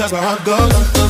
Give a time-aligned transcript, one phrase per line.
[0.00, 1.09] Cause my heart goes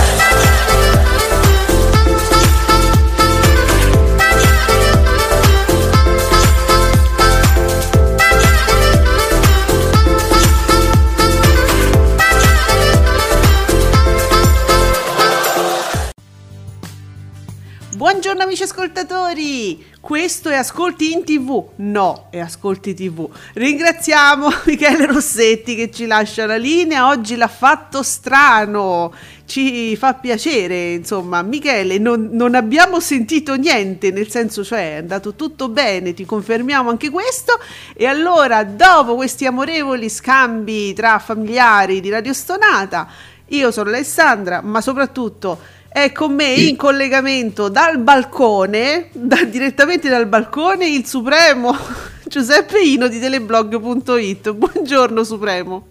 [18.11, 23.25] Buongiorno amici ascoltatori, questo è Ascolti in TV, no, è Ascolti TV.
[23.53, 29.13] Ringraziamo Michele Rossetti che ci lascia la linea, oggi l'ha fatto strano,
[29.45, 31.41] ci fa piacere, insomma.
[31.41, 36.89] Michele, non, non abbiamo sentito niente, nel senso cioè è andato tutto bene, ti confermiamo
[36.89, 37.61] anche questo.
[37.93, 43.07] E allora, dopo questi amorevoli scambi tra familiari di Radio Stonata,
[43.47, 50.25] io sono Alessandra, ma soprattutto è con me in collegamento dal balcone, da- direttamente dal
[50.25, 51.75] balcone, il Supremo
[52.23, 54.53] Giuseppe Ino di teleblog.it.
[54.53, 55.87] Buongiorno Supremo.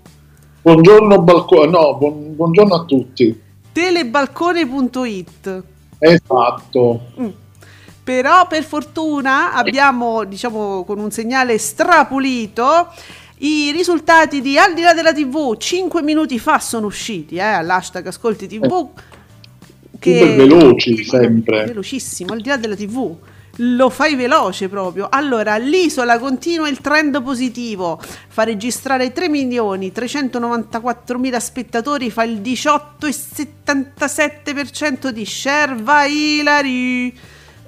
[0.62, 3.39] Buongiorno balcone, no, buon- buongiorno a tutti.
[3.72, 5.62] Telebalcone.it.
[5.99, 7.00] Esatto.
[8.03, 12.89] Però per fortuna abbiamo, diciamo, con un segnale strapulito
[13.43, 18.06] i risultati di Al di là della TV 5 minuti fa sono usciti, eh, all'hashtag
[18.06, 18.89] Ascolti TV.
[20.00, 21.66] Super veloci sempre.
[21.66, 23.15] velocissimo, al di là della TV.
[23.56, 25.09] Lo fai veloce proprio.
[25.11, 32.41] Allora, l'isola continua il trend positivo, fa registrare 3 milioni 394 mila spettatori, fa il
[32.41, 37.15] 18,77% di share, vai Ilari.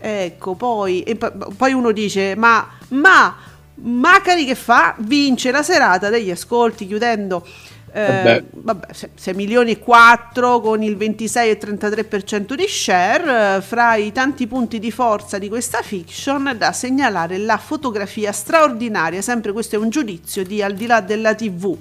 [0.01, 3.37] Ecco, poi, po- poi uno dice, ma, ma,
[3.75, 4.95] Macari che fa?
[4.99, 7.45] Vince la serata degli ascolti chiudendo
[7.93, 8.45] eh, Vabbè.
[8.51, 13.57] vabbè, 6 milioni e 4 con il 26,33% di share.
[13.57, 19.21] eh, fra i tanti punti di forza di questa fiction da segnalare la fotografia straordinaria,
[19.21, 21.77] sempre questo è un giudizio di al di là della TV.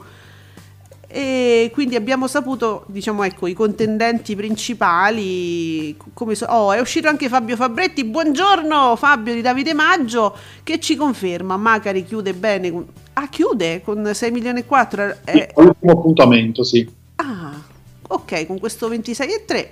[1.14, 5.98] E quindi abbiamo saputo, diciamo, ecco, i contendenti principali.
[6.14, 8.06] Come so- oh, è uscito anche Fabio Fabretti.
[8.06, 10.34] Buongiorno Fabio di Davide Maggio
[10.64, 11.58] che ci conferma.
[11.58, 12.72] Macari chiude bene.
[12.72, 15.16] con- Ah, chiude con 6 milioni e 4.
[15.26, 16.90] Eh, All'ultimo appuntamento, sì.
[17.16, 17.60] Ah,
[18.08, 19.70] ok, con questo 26,3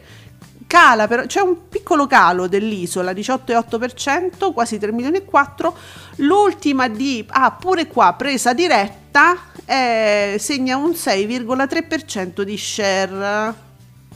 [0.68, 5.74] cala però, c'è un piccolo calo dell'isola, 18,8%, quasi 3 milioni e 4.
[6.18, 9.36] L'ultima di, ah, pure qua, presa diretta,
[9.70, 13.54] eh, segna un 6,3% di share.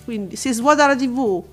[0.04, 1.44] Quindi si svuota la TV.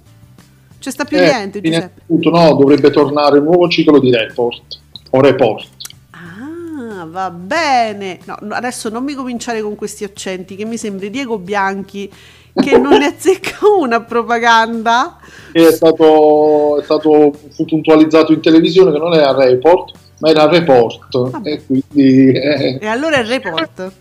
[0.79, 4.63] C'è sta più Eh, niente, innanzitutto, no, dovrebbe tornare un nuovo ciclo di report
[5.11, 5.69] o report.
[6.13, 8.21] Ah, va bene.
[8.25, 12.11] No, adesso non mi cominciare con questi accenti che mi sembri Diego Bianchi
[12.55, 15.19] che non ne azzecca una a propaganda.
[15.53, 17.35] È stato, è stato
[17.67, 21.31] puntualizzato in televisione che non era report, ma era report.
[21.45, 23.93] E quindi, eh, E allora è il report.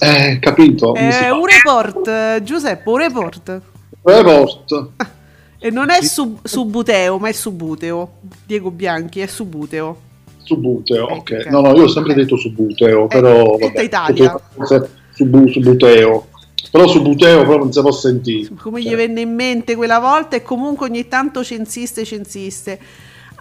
[0.00, 0.94] eh, capito?
[0.94, 3.60] Fa- un report, eh, Giuseppe, un report.
[4.02, 4.88] Report.
[5.58, 8.14] E non è sub- subuteo, ma è subuteo.
[8.44, 9.96] Diego Bianchi è subuteo.
[10.42, 11.44] Subuteo, ok.
[11.46, 11.46] ok.
[11.50, 14.40] No, no, io ho sempre detto subuteo, però tutta vabbè, Italia.
[15.14, 16.26] Subu, subuteo.
[16.70, 18.48] Però subuteo proprio non si può sentire.
[18.58, 22.78] Come gli venne in mente quella volta e comunque ogni tanto censiste, censiste.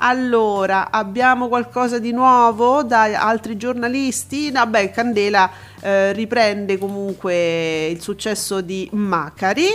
[0.03, 4.49] Allora, abbiamo qualcosa di nuovo da altri giornalisti?
[4.49, 5.47] Vabbè, Candela
[5.79, 9.67] eh, riprende comunque il successo di Macari,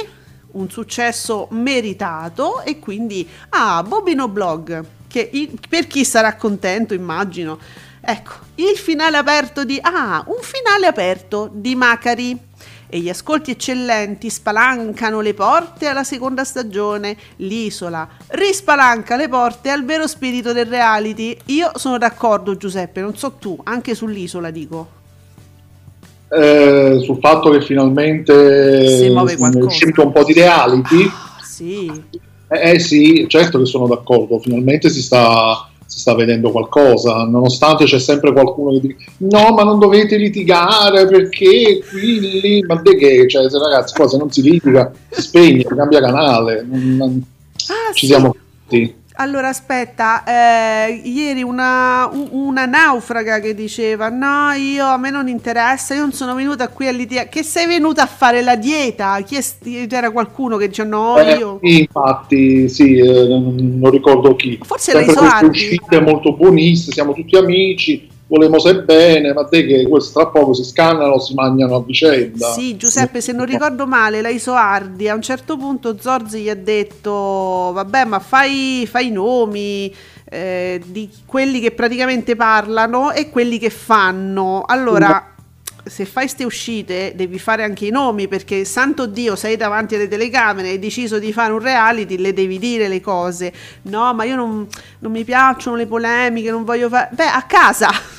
[0.52, 7.60] un successo meritato e quindi ah, Bobino Blog, che per chi sarà contento, immagino.
[8.00, 12.45] Ecco, il finale aperto di ah, un finale aperto di Macari.
[12.88, 17.16] E gli ascolti eccellenti spalancano le porte alla seconda stagione.
[17.36, 21.36] L'isola rispalanca le porte al vero spirito del reality.
[21.46, 24.94] Io sono d'accordo, Giuseppe, non so tu, anche sull'isola dico.
[26.28, 29.86] Eh, sul fatto che finalmente Si muove qualcosa.
[30.02, 31.04] un po' di reality.
[31.06, 31.90] Ah, Sì,
[32.48, 37.84] Eh, eh, sì, certo che sono d'accordo, finalmente si sta, si sta vedendo qualcosa, nonostante
[37.84, 42.96] c'è sempre qualcuno che dice no, ma non dovete litigare perché qui, lì, ma de
[42.96, 47.24] che, cioè, se, ragazzi, qua se non si litiga si spegne, cambia canale, non- non-
[47.68, 48.12] Ah, ci sì.
[48.12, 48.94] siamo tutti.
[49.18, 55.94] Allora aspetta, eh, ieri una, una naufraga che diceva no, io a me non interessa,
[55.94, 59.18] io non sono venuta qui a litigare, che sei venuta a fare la dieta?
[59.26, 61.58] St- c'era qualcuno che dice no, Eh, io...
[61.62, 64.58] infatti, sì, eh, non ricordo chi.
[64.62, 65.48] Forse Sempre lei queste Soardi.
[65.48, 70.52] uscite molto buoniste, siamo tutti amici, volemo se bene, ma te che questo tra poco
[70.52, 72.52] si scannano, si mangiano a vicenda.
[72.52, 76.56] Sì, Giuseppe, se non ricordo male, la Isoardi a un certo punto Zorzi gli ha
[76.56, 79.94] detto, vabbè, ma fai, fai i nomi
[80.28, 84.64] eh, di quelli che praticamente parlano e quelli che fanno.
[84.66, 85.34] Allora,
[85.84, 90.08] se fai ste uscite devi fare anche i nomi perché santo Dio sei davanti alle
[90.08, 93.52] telecamere e hai deciso di fare un reality, le devi dire le cose.
[93.82, 94.66] No, ma io non,
[94.98, 97.10] non mi piacciono le polemiche, non voglio fare...
[97.12, 98.15] Beh, a casa!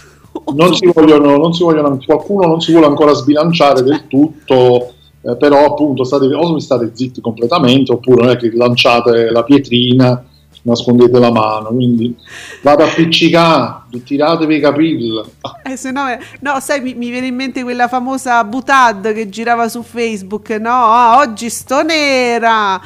[0.54, 5.36] Non si vogliono, non si vogliono, qualcuno non si vuole ancora sbilanciare del tutto, eh,
[5.36, 10.24] però appunto state, o state zitti completamente oppure non è che lanciate la pietrina,
[10.62, 12.16] nascondete la mano, quindi
[12.62, 15.22] vado a appiccicare, tiratevi i capelli.
[15.63, 19.30] Eh, se no, eh, no, sai, mi, mi viene in mente quella famosa Butad che
[19.30, 20.69] girava su Facebook, no?
[20.69, 22.80] Ah, oggi sto nera.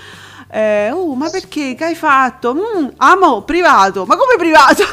[0.54, 1.76] Eh, uh, ma perché?
[1.76, 2.54] Che hai fatto?
[2.54, 4.06] Mm, amo, privato.
[4.06, 4.84] Ma come privato?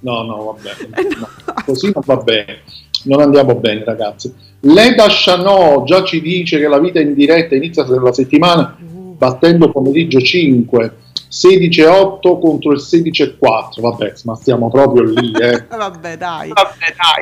[0.00, 1.28] No, no, va bene, Eh, no.
[1.64, 2.60] così non va bene,
[3.04, 4.32] non andiamo bene ragazzi.
[4.60, 10.20] Leda Chanot già ci dice che la vita in diretta inizia la settimana battendo pomeriggio
[10.20, 10.96] 5,
[11.28, 15.64] 16 e 8 contro il 16 e 4, vabbè, ma stiamo proprio lì, eh.
[15.68, 16.52] Vabbè, dai.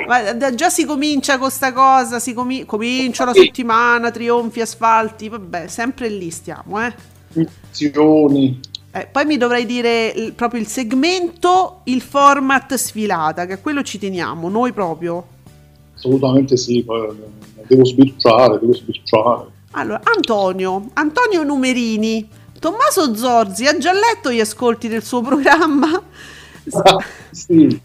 [0.06, 5.28] Ma da- già si comincia con sta cosa, si comi- comincia la settimana, trionfi, asfalti,
[5.28, 6.92] vabbè, sempre lì stiamo, eh.
[7.32, 8.60] Istituzioni.
[8.96, 13.82] Eh, poi mi dovrei dire il- proprio il segmento, il format sfilata, che a quello
[13.82, 15.26] ci teniamo, noi proprio.
[15.94, 17.14] Assolutamente sì, eh,
[17.66, 19.48] devo sbirciare, devo sbirciare.
[19.72, 22.26] Allora, Antonio, Antonio Numerini,
[22.58, 26.02] Tommaso Zorzi ha già letto gli ascolti del suo programma?
[27.30, 27.78] sì,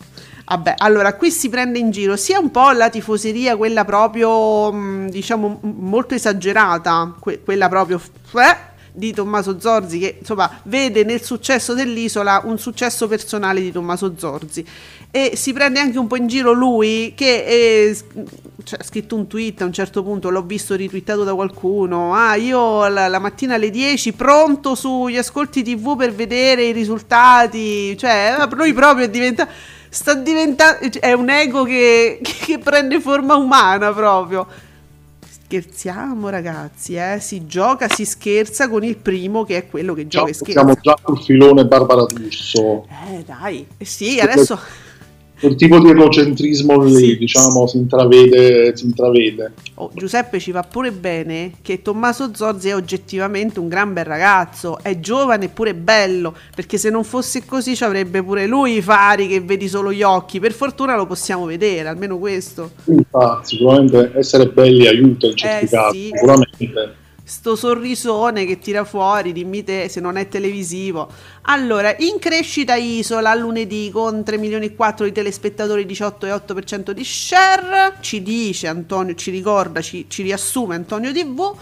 [0.46, 5.10] Vabbè, allora qui si prende in giro sia un po' la tifoseria, quella proprio, mh,
[5.10, 8.02] diciamo, molto esagerata, que- quella proprio
[8.34, 14.14] eh, di Tommaso Zorzi, che insomma vede nel successo dell'isola un successo personale di Tommaso
[14.18, 14.66] Zorzi.
[15.10, 17.44] E si prende anche un po' in giro lui, che
[17.88, 18.04] eh, s-
[18.64, 22.14] cioè, ha scritto un tweet a un certo punto, l'ho visto ritwittato da qualcuno.
[22.14, 27.98] Ah, io la, la mattina alle 10 pronto sugli ascolti TV per vedere i risultati.
[27.98, 29.52] Cioè, eh, lui proprio è diventato
[29.94, 34.48] sta diventando è un ego che, che prende forma umana proprio
[35.52, 37.18] scherziamo ragazzi eh?
[37.20, 40.78] si gioca si scherza con il primo che è quello che gioca e scherza siamo
[40.80, 42.88] già sul filone Barbara D'Urso.
[43.10, 44.58] eh dai eh sì adesso
[45.42, 47.18] Quel tipo di egocentrismo lì, Sì.
[47.18, 49.54] diciamo, si intravede, si intravede.
[49.76, 54.78] oh, Giuseppe ci va pure bene che Tommaso Zorzi è oggettivamente un gran bel ragazzo
[54.84, 58.82] è giovane e pure bello perché se non fosse così ci avrebbe pure lui i
[58.84, 64.12] fari che vedi solo gli occhi per fortuna lo possiamo vedere almeno questo Infatti, sicuramente
[64.16, 66.12] essere belli aiuta il certificato, Eh, sì.
[66.14, 66.96] sicuramente.
[67.32, 71.08] Sto sorrisone che tira fuori, dimmi te se non è televisivo.
[71.44, 77.96] Allora, in crescita Isola lunedì con 3 milioni e 4 di telespettatori, 18,8% di share,
[78.02, 81.56] ci dice Antonio, ci ricorda, ci, ci riassume Antonio TV.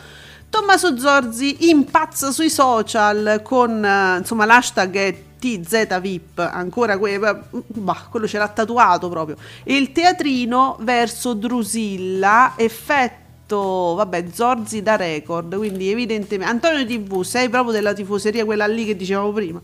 [0.50, 7.20] Tommaso Zorzi impazza sui social con eh, insomma l'hashtag è TZVIP, ancora que-
[7.68, 9.38] bah, quello ce l'ha tatuato proprio.
[9.64, 13.19] E il teatrino verso Drusilla, effetto,
[13.58, 18.96] vabbè, Zorzi da record, quindi evidentemente Antonio TV, sei proprio della tifoseria quella lì che
[18.96, 19.62] dicevamo prima.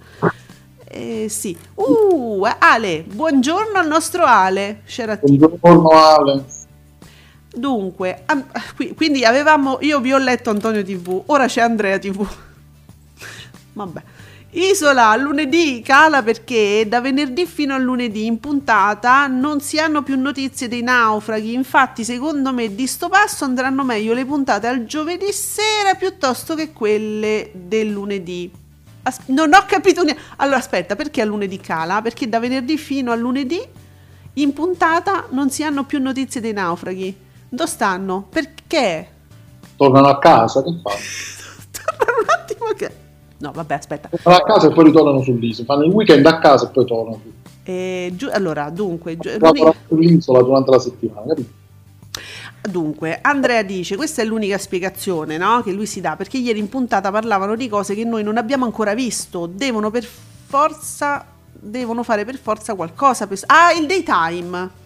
[0.87, 1.55] Eh, sì.
[1.75, 4.81] Uh, Ale, buongiorno al nostro Ale.
[4.85, 6.43] C'era Buongiorno Ale.
[7.53, 12.25] Dunque, am- qui- quindi avevamo, io vi ho letto Antonio TV, ora c'è Andrea TV.
[13.73, 14.01] Vabbè.
[14.57, 20.17] Isola lunedì cala perché da venerdì fino a lunedì in puntata non si hanno più
[20.17, 21.53] notizie dei naufraghi.
[21.53, 26.71] Infatti, secondo me, di sto passo andranno meglio le puntate al giovedì sera piuttosto che
[26.71, 28.49] quelle del lunedì.
[29.03, 30.21] As- non ho capito niente.
[30.37, 32.01] Allora, aspetta, perché a lunedì cala?
[32.01, 33.61] Perché da venerdì fino a lunedì
[34.35, 37.13] in puntata non si hanno più notizie dei naufraghi.
[37.49, 38.25] Dove stanno?
[38.29, 39.09] Perché?
[39.75, 40.95] Tornano a casa, che fanno?
[41.97, 43.03] Tornano un attimo che...
[43.37, 44.09] No, vabbè, aspetta.
[44.09, 45.65] Tornano a casa e poi ritornano sull'isola.
[45.65, 47.21] Fanno il weekend a casa e poi tornano.
[47.63, 51.63] Eh, giu- allora, dunque, giu- Lavorano sull'isola durante la settimana, capito?
[52.61, 55.61] Dunque, Andrea dice: Questa è l'unica spiegazione no?
[55.61, 58.65] che lui si dà perché ieri in puntata parlavano di cose che noi non abbiamo
[58.65, 59.45] ancora visto.
[59.45, 63.27] Devono per forza, devono fare per forza qualcosa.
[63.27, 63.39] Per...
[63.47, 64.83] Ah, il daytime.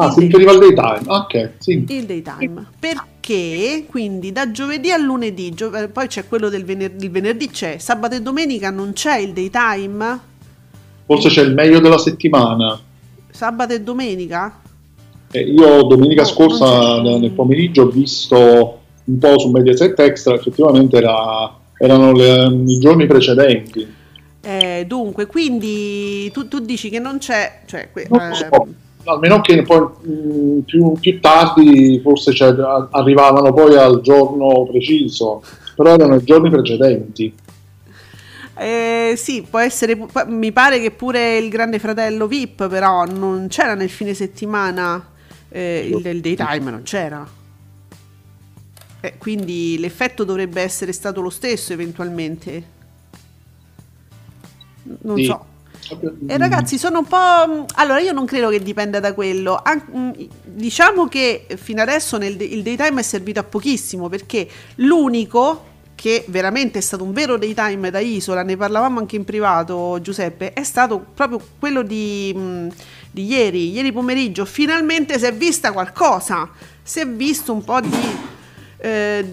[0.00, 1.00] Ah, Il si riferiva al daytime.
[1.06, 1.84] Ok, sì.
[1.88, 2.66] Il daytime.
[2.78, 7.48] Perché quindi da giovedì a lunedì, gio- eh, poi c'è quello del venerdì, il venerdì
[7.50, 10.20] c'è, sabato e domenica non c'è il daytime?
[11.04, 12.78] Forse c'è il meglio della settimana.
[13.30, 14.60] Sabato e domenica?
[15.32, 20.96] Eh, io domenica Oh, scorsa nel pomeriggio ho visto un po' su Mediaset Extra, effettivamente
[20.96, 23.86] era- erano le- i giorni precedenti.
[24.42, 28.66] Eh, dunque, quindi tu, tu dici che non c'è, cioè, que- Non so,
[29.08, 35.42] ehm, almeno che poi mh, più, più tardi forse a- arrivavano poi al giorno preciso,
[35.74, 37.34] però erano i giorni precedenti.
[38.54, 39.96] Eh, sì, può essere.
[40.26, 45.12] Mi pare che pure il Grande Fratello VIP, però non c'era nel fine settimana
[45.48, 47.26] eh, il, il daytime, non c'era.
[49.00, 52.76] Eh, quindi l'effetto dovrebbe essere stato lo stesso eventualmente.
[55.02, 55.24] Non Sì.
[55.24, 55.47] so.
[56.26, 57.66] E ragazzi, sono un po'.
[57.74, 59.60] Allora, io non credo che dipenda da quello.
[59.62, 60.10] An- mm,
[60.44, 66.78] diciamo che fino adesso nel il daytime è servito a pochissimo perché l'unico che veramente
[66.78, 71.04] è stato un vero daytime da isola, ne parlavamo anche in privato, Giuseppe, è stato
[71.12, 72.68] proprio quello di, mm,
[73.10, 74.44] di ieri, ieri pomeriggio.
[74.44, 76.48] Finalmente si è vista qualcosa,
[76.82, 77.90] si è visto un po' di
[78.80, 79.24] eh,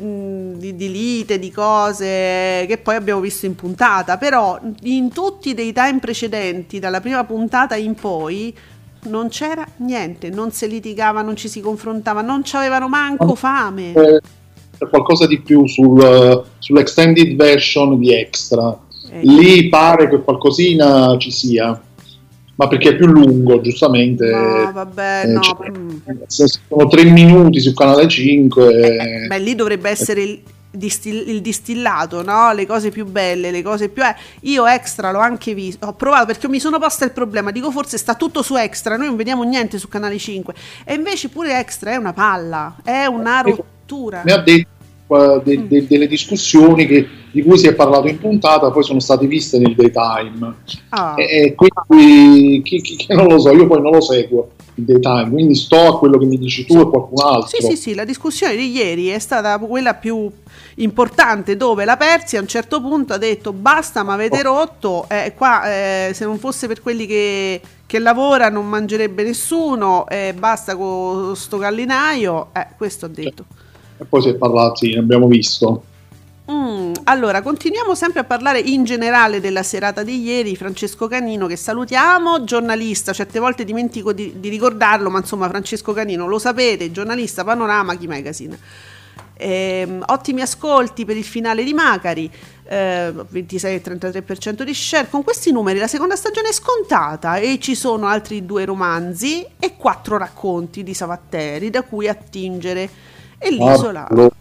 [0.58, 5.54] di, di lite, di cose che poi abbiamo visto in puntata, però in tutti i
[5.54, 8.54] daytime precedenti, dalla prima puntata in poi,
[9.04, 13.94] non c'era niente, non si litigava, non ci si confrontava, non c'avevano manco fame.
[13.94, 14.20] Eh,
[14.78, 18.78] C'è qualcosa di più sul, sull'extended version di Extra.
[19.12, 21.80] Eh, Lì pare che qualcosina ci sia,
[22.56, 24.30] ma perché è più lungo, giustamente.
[24.30, 25.40] no, vabbè, Eh, no.
[25.42, 26.24] c'è- mm.
[26.28, 29.26] sono tre minuti su canale 5.
[29.28, 32.54] Beh, lì dovrebbe essere il, distil- il distillato, no?
[32.54, 34.04] Le cose più belle, le cose più...
[34.04, 37.72] eh, io extra l'ho anche visto, ho provato perché mi sono posta il problema, dico
[37.72, 40.54] forse sta tutto su extra, noi non vediamo niente su canale 5
[40.86, 44.22] e invece pure extra è una palla, è una rottura.
[44.26, 44.75] mi ha detto eh,
[45.08, 45.68] de- Mm.
[45.68, 49.60] de- delle discussioni che- di cui si è parlato in puntata, poi sono state viste
[49.60, 50.56] nel daytime.
[50.90, 51.14] Ah.
[51.18, 55.30] E, e quindi chi- chi non lo so, io poi non lo seguo il daytime,
[55.30, 57.48] quindi sto a quello che mi dici tu e qualcun altro.
[57.48, 60.30] Sì, sì, sì, la discussione di ieri è stata quella più
[60.76, 65.34] importante dove la Persia a un certo punto ha detto basta ma avete rotto, eh,
[65.36, 70.76] qua eh, se non fosse per quelli che, che lavora non mangerebbe nessuno, eh, basta
[70.76, 73.46] con sto gallinaio, eh, questo ha detto.
[73.98, 75.84] E poi si è parlato, sì, abbiamo visto.
[76.52, 80.56] Mm, allora, continuiamo sempre a parlare in generale della serata di ieri.
[80.56, 86.28] Francesco Canino, che salutiamo, giornalista, certe volte dimentico di, di ricordarlo, ma insomma, Francesco Canino,
[86.28, 88.60] lo sapete, giornalista Panorama Chi Magazine.
[89.38, 92.32] Ehm, ottimi ascolti per il finale di Macari,
[92.68, 95.10] eh, 26-33% di share.
[95.10, 99.76] Con questi numeri la seconda stagione è scontata e ci sono altri due romanzi e
[99.76, 103.14] quattro racconti di Savatteri da cui attingere.
[103.38, 104.08] E l'isola.
[104.08, 104.34] Ah, lo-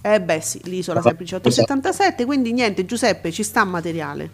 [0.00, 4.30] Eh beh sì, l'isola sempre 1877, quindi niente Giuseppe, ci sta materiale.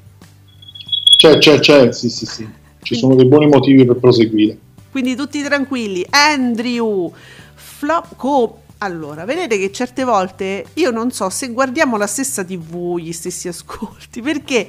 [1.16, 2.48] C'è, c'è, c'è, sì, sì, sì.
[2.82, 4.56] Ci sono dei buoni motivi per proseguire.
[4.90, 6.06] Quindi tutti tranquilli.
[6.10, 7.12] Andrew,
[7.54, 8.16] flop...
[8.16, 13.12] co- allora, vedete che certe volte io non so se guardiamo la stessa tv, gli
[13.12, 14.68] stessi ascolti, perché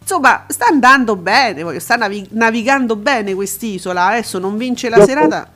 [0.00, 5.04] insomma sta andando bene, voglio, sta navi- navigando bene quest'isola, adesso non vince la Io-
[5.04, 5.50] serata.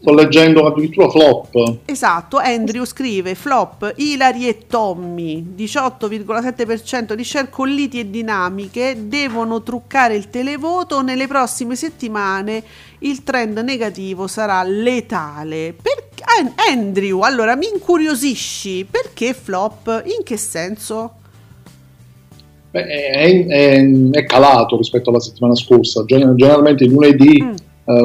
[0.00, 1.78] Sto leggendo addirittura flop.
[1.84, 9.60] Esatto, Andrew scrive flop Hilary e Tommy 18,7% di share con liti e dinamiche devono
[9.64, 12.62] truccare il televoto nelle prossime settimane
[13.00, 16.06] il trend negativo sarà letale per...
[16.40, 21.12] An- Andrew allora mi incuriosisci perché flop in che senso?
[22.70, 26.04] Beh, È, è- è calato rispetto alla settimana scorsa.
[26.04, 27.54] Gen- Generalmente lunedì Mm.
[27.88, 28.04] Eh,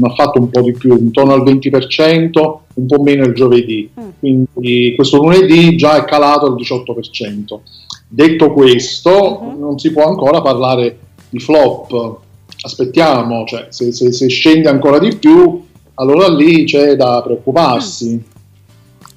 [0.00, 2.30] ha fatto un po' di più, intorno al 20%,
[2.74, 3.88] un po' meno il giovedì.
[3.98, 4.08] Mm.
[4.18, 7.60] Quindi questo lunedì già è calato al 18%.
[8.08, 9.58] Detto questo, Mhm.
[9.60, 12.16] non si può ancora parlare di flop.
[12.62, 15.62] Aspettiamo, cioè, se, se- se scende ancora di più,
[15.94, 18.22] allora lì c'è da preoccuparsi.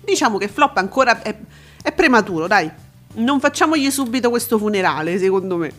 [0.04, 1.36] Diciamo che flop ancora è,
[1.82, 2.70] è prematuro dai
[3.16, 5.72] non facciamogli subito questo funerale secondo me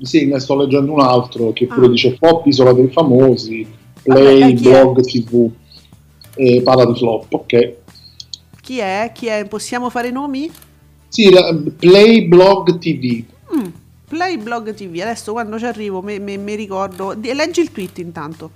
[0.00, 1.90] Sì, ne sto leggendo un altro che pure Ah.
[1.90, 3.66] dice flop, isola dei famosi,
[4.04, 4.70] Vabbè, play, dai, chi è?
[4.70, 5.50] blog, tv,
[6.34, 7.74] e parla di flop, ok.
[8.60, 9.10] Chi è?
[9.14, 9.46] Chi è?
[9.48, 10.50] Possiamo fare nomi?
[11.08, 13.22] Sì, la- Play Blog TV.
[13.56, 13.66] Mm,
[14.08, 17.14] Playblog TV, adesso quando ci arrivo mi, ricordo.
[17.20, 18.50] Leggi il tweet intanto.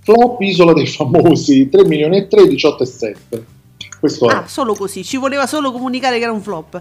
[0.00, 3.46] Flop Isola dei Famosi, 3 milioni e 3, 18 e 7.
[3.98, 4.34] Questo è.
[4.34, 6.80] Ah, solo così, ci voleva solo comunicare che era un flop.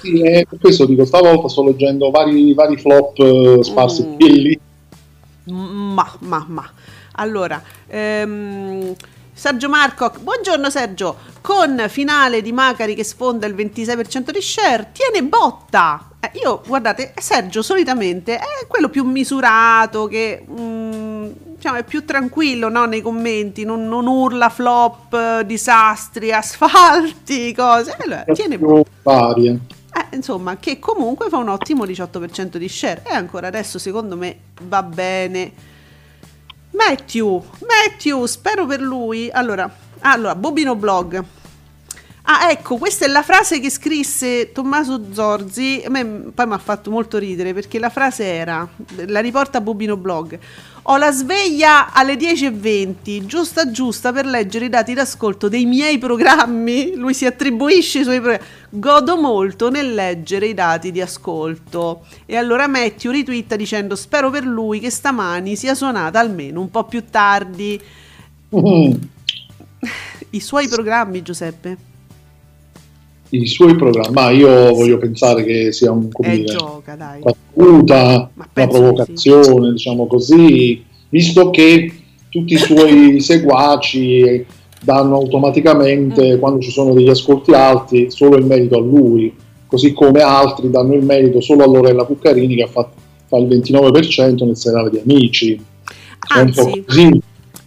[0.00, 4.16] Sì, eh, per questo dico, stavolta sto leggendo vari, vari flop eh, sparsi Mm.
[4.18, 4.60] lì.
[5.44, 6.70] Ma, ma, ma.
[7.14, 8.94] Allora, ehm,
[9.34, 15.26] Sergio Marco, buongiorno Sergio, con finale di Macari che sfonda il 26% di share, tiene
[15.26, 16.10] botta.
[16.20, 21.30] Eh, io, guardate, Sergio solitamente è quello più misurato, che mm,
[21.62, 27.96] diciamo, è più tranquillo no, nei commenti, non, non urla flop, eh, disastri, asfalti, cose.
[28.00, 28.58] Allora, tiene.
[29.02, 29.60] Varie.
[29.94, 34.36] Eh, insomma, che comunque fa un ottimo 18% di share e ancora adesso secondo me
[34.62, 35.52] va bene.
[36.70, 39.30] Matthew, Matthew, spero per lui.
[39.30, 41.24] Allora, allora Bobino Blog.
[42.34, 45.82] Ah, ecco, questa è la frase che scrisse Tommaso Zorzi.
[45.84, 46.02] A me
[46.34, 48.66] poi mi ha fatto molto ridere perché la frase era:
[49.06, 50.38] la riporta Bobino Blog.
[50.84, 56.94] Ho la sveglia alle 10.20, giusta giusta per leggere i dati d'ascolto dei miei programmi.
[56.94, 58.46] Lui si attribuisce i suoi programmi.
[58.70, 62.06] Godo molto nel leggere i dati di ascolto.
[62.24, 66.84] E allora Matthew ritwitta dicendo: Spero per lui che stamani sia suonata almeno un po'
[66.84, 67.78] più tardi.
[68.56, 68.92] Mm.
[70.30, 71.90] I suoi programmi, Giuseppe.
[73.34, 78.30] I suoi programmi, ma io voglio pensare che sia un come Eh, dire, gioca, battuta,
[78.34, 81.92] una provocazione, diciamo così, visto che
[82.28, 84.44] tutti i suoi seguaci
[84.82, 85.22] danno Mm.
[85.22, 89.34] automaticamente, quando ci sono degli ascolti alti, solo il merito a lui,
[89.66, 93.46] così come altri danno il merito solo a Lorella Cuccarini che ha fatto fa il
[93.46, 95.58] 29% nel serale di Amici.
[96.34, 96.84] Anzi.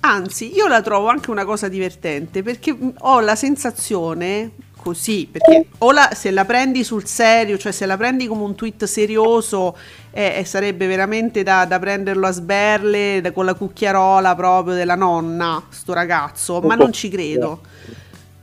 [0.02, 4.52] Anzi, io la trovo anche una cosa divertente perché ho la sensazione
[4.86, 8.54] così, perché o la- se la prendi sul serio, cioè se la prendi come un
[8.54, 9.76] tweet serioso,
[10.12, 14.94] eh, eh, sarebbe veramente da, da prenderlo a sberle da- con la cucchiarola proprio della
[14.96, 17.62] nonna, sto ragazzo, ma non ci credo.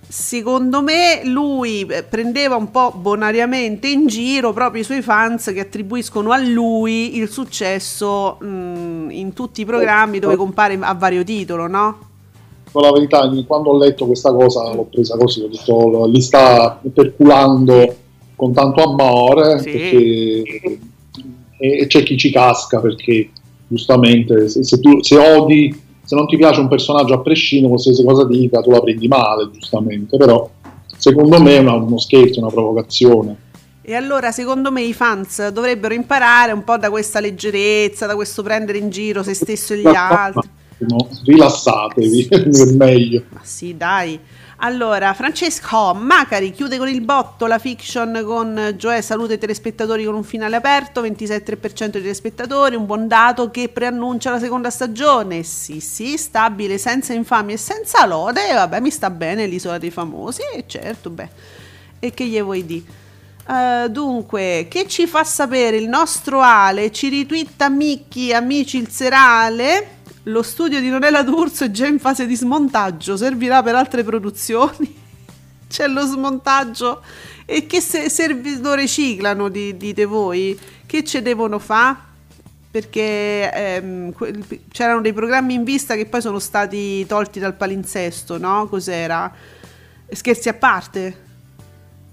[0.09, 5.61] Secondo me lui eh, prendeva un po' bonariamente in giro proprio i suoi fans che
[5.61, 11.67] attribuiscono a lui il successo mh, in tutti i programmi dove compare a vario titolo,
[11.67, 12.11] no?
[12.73, 16.21] Con la verità, quando ho letto questa cosa l'ho presa così, ho detto "Lo- li
[16.23, 17.95] sta perculando
[18.35, 19.71] con tanto amore Sì.
[19.71, 20.79] perché-
[21.59, 23.31] e, e c'è chi ci casca perché
[23.69, 28.03] giustamente se, se tu se odi, se non ti piace un personaggio a prescindere, qualsiasi
[28.05, 30.49] cosa dica, tu la prendi male, giustamente, però
[30.97, 33.37] secondo me è una- uno scherzo, una provocazione.
[33.83, 38.43] E allora secondo me i fans dovrebbero imparare un po' da questa leggerezza, da questo
[38.43, 40.49] prendere in giro se stesso e gli altri.
[40.87, 43.25] No, rilassatevi, è meglio.
[43.31, 44.19] Ma sì, dai.
[44.65, 50.15] Allora, Francesco Macari chiude con il botto la fiction con Gioè saluta i telespettatori con
[50.15, 55.43] un finale aperto, 27% di telespettatori, un buon dato che preannuncia la seconda stagione.
[55.43, 58.53] Sì, sì, stabile, senza infamia e senza lode.
[58.53, 61.29] Vabbè, mi sta bene l'isola dei famosi, e certo, beh.
[61.99, 62.85] E che gli vuoi dire?
[63.49, 66.93] Eh, dunque, che ci fa sapere il nostro Ale?
[66.93, 70.02] Ci ritwitta Micchi, amici il serale.
[70.27, 75.01] Lo studio di Nonella D'Urso è già in fase di smontaggio, servirà per altre produzioni.
[75.69, 77.03] C'è lo smontaggio.
[77.45, 80.57] E che se, servi- lo riciclano, di- dite voi?
[80.87, 82.11] Che ci devono fare?
[82.71, 88.39] Perché ehm, que- c'erano dei programmi in vista che poi sono stati tolti dal palinsesto,
[88.39, 88.69] no?
[88.69, 89.31] Cos'era?
[90.09, 91.31] Scherzi a parte?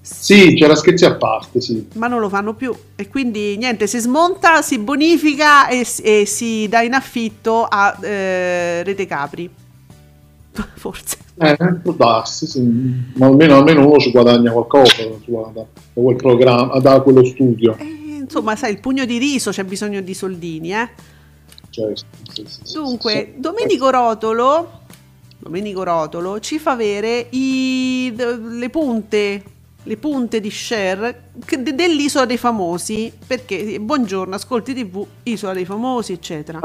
[0.01, 1.87] Sì, c'era scherzi a parte, sì.
[1.95, 6.67] ma non lo fanno più e quindi niente si smonta, si bonifica e, e si
[6.69, 9.49] dà in affitto a eh, Rete Capri
[10.75, 12.61] forse Eh, può darsi, sì.
[13.15, 17.75] ma almeno, almeno uno ci guadagna qualcosa da, da quel programma, da quello studio.
[17.77, 20.89] Eh, insomma sai il pugno di riso c'è bisogno di soldini eh
[21.69, 21.93] Cioè,
[22.31, 23.33] sì, sì, dunque.
[23.37, 24.77] Domenico Rotolo
[25.37, 29.43] Domenico Rotolo ci fa avere i- le punte
[29.89, 36.59] le punte di share dell'isola dei famosi perché buongiorno ascolti tv isola dei famosi eccetera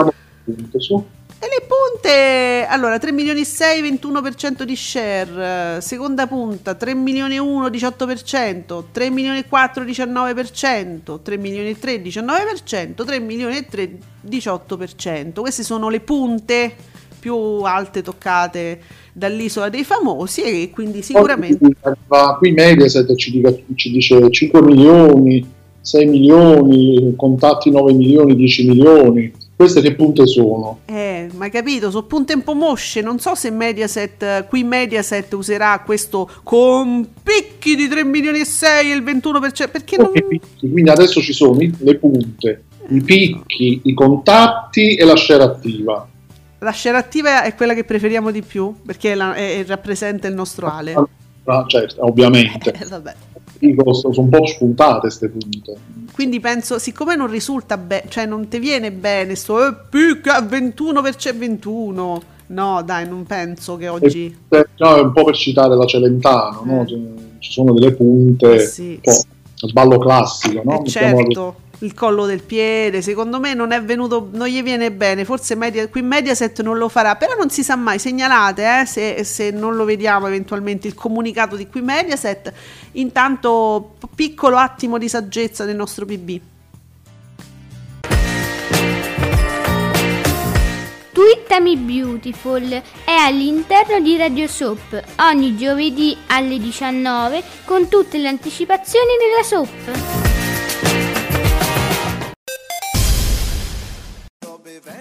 [0.77, 1.03] su.
[1.39, 7.35] E le punte, allora 3 milioni e 6, 21% di share, seconda punta 3 milioni
[7.35, 13.57] e 1, 18%, 3 milioni e 4, 19%, 3 milioni e 3, 19%, 3 milioni
[13.57, 15.41] e 3, 18%.
[15.41, 16.77] Queste sono le punte
[17.25, 18.81] più alte toccate
[19.15, 21.71] dall'isola dei famosi e quindi sicuramente...
[22.39, 25.47] Qui Mediaset ci, dica- ci dice 5 milioni,
[25.81, 29.33] 6 milioni, contatti 9 milioni, 10 milioni.
[29.57, 30.81] Queste che punte sono?
[30.87, 35.33] Eh, ma capito, sono punte un po' mosce, non so se Mediaset, eh, qui Mediaset
[35.35, 40.11] userà questo con picchi di 3 milioni e 6 e il 21%, perché non...
[40.59, 46.09] Quindi adesso ci sono le punte, i picchi, i contatti e la share attiva.
[46.65, 50.35] La share attiva è quella che preferiamo di più, perché la- è- è- rappresenta il
[50.35, 50.95] nostro Ale.
[51.45, 52.73] Ah, certo, ovviamente.
[52.81, 53.15] Eh, vabbè.
[53.59, 55.77] Dico, sono un po' spuntate queste punte.
[56.13, 61.03] Quindi penso, siccome non risulta bene, cioè non ti viene bene sto eh, picca 21
[61.03, 62.23] per 21.
[62.47, 64.37] No, dai, non penso che oggi...
[64.51, 66.83] Eh, no, è un po' per citare la Celentano, no?
[66.83, 66.87] Eh.
[66.87, 66.99] Cioè,
[67.39, 69.01] ci sono delle punte, Eh sì.
[69.03, 69.13] un
[69.59, 70.83] po' sballo classico, no?
[70.85, 75.25] Eh, certo, il collo del piede, secondo me non è venuto, non gli viene bene,
[75.25, 79.25] forse Media- qui Mediaset non lo farà, però non si sa mai, segnalate eh, se,
[79.25, 82.53] se non lo vediamo eventualmente il comunicato di qui Mediaset,
[82.93, 86.41] intanto piccolo attimo di saggezza del nostro PB.
[91.13, 99.13] Twittami Beautiful è all'interno di Radio Soap ogni giovedì alle 19 con tutte le anticipazioni
[99.21, 100.34] della Soap.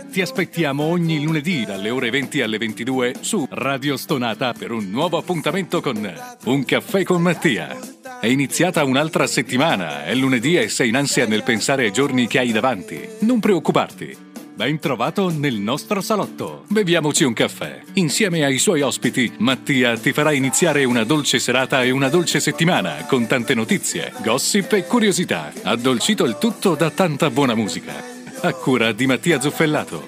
[0.10, 5.17] Ti aspettiamo ogni lunedì dalle ore 20 alle 22 su Radio Stonata per un nuovo
[5.17, 6.10] appuntamento con
[6.46, 7.78] Un caffè con Mattia.
[8.22, 12.39] È iniziata un'altra settimana, è lunedì e sei in ansia nel pensare ai giorni che
[12.39, 12.98] hai davanti.
[13.19, 14.15] Non preoccuparti.
[14.56, 16.63] Ben trovato nel nostro salotto.
[16.69, 17.82] Beviamoci un caffè.
[17.96, 23.04] Insieme ai suoi ospiti, Mattia ti farà iniziare una dolce serata e una dolce settimana
[23.06, 25.52] con tante notizie, gossip e curiosità.
[25.63, 28.12] Addolcito il tutto da tanta buona musica.
[28.45, 30.06] A cura di Mattia Zuffellato.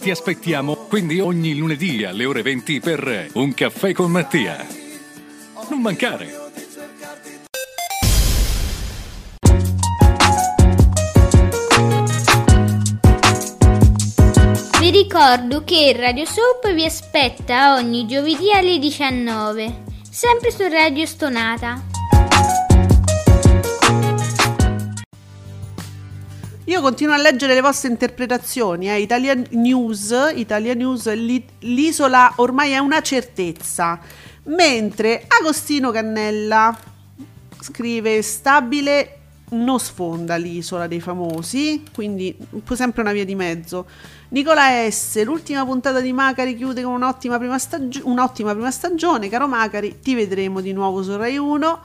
[0.00, 4.66] Ti aspettiamo quindi ogni lunedì alle ore 20 per Un caffè con Mattia.
[5.68, 6.26] Non mancare.
[14.80, 21.97] Vi ricordo che Radio Soap vi aspetta ogni giovedì alle 19, sempre su Radio Stonata.
[26.68, 29.00] Io continuo a leggere le vostre interpretazioni, eh.
[29.00, 33.98] Italia News, Italia News, l'i- l'isola ormai è una certezza,
[34.44, 36.76] mentre Agostino Cannella
[37.58, 39.14] scrive stabile
[39.52, 42.36] non sfonda l'isola dei famosi, quindi
[42.74, 43.86] sempre una via di mezzo.
[44.28, 49.48] Nicola S, l'ultima puntata di Macari chiude con un'ottima prima, stagio- un'ottima prima stagione, caro
[49.48, 51.80] Macari, ti vedremo di nuovo su Rai 1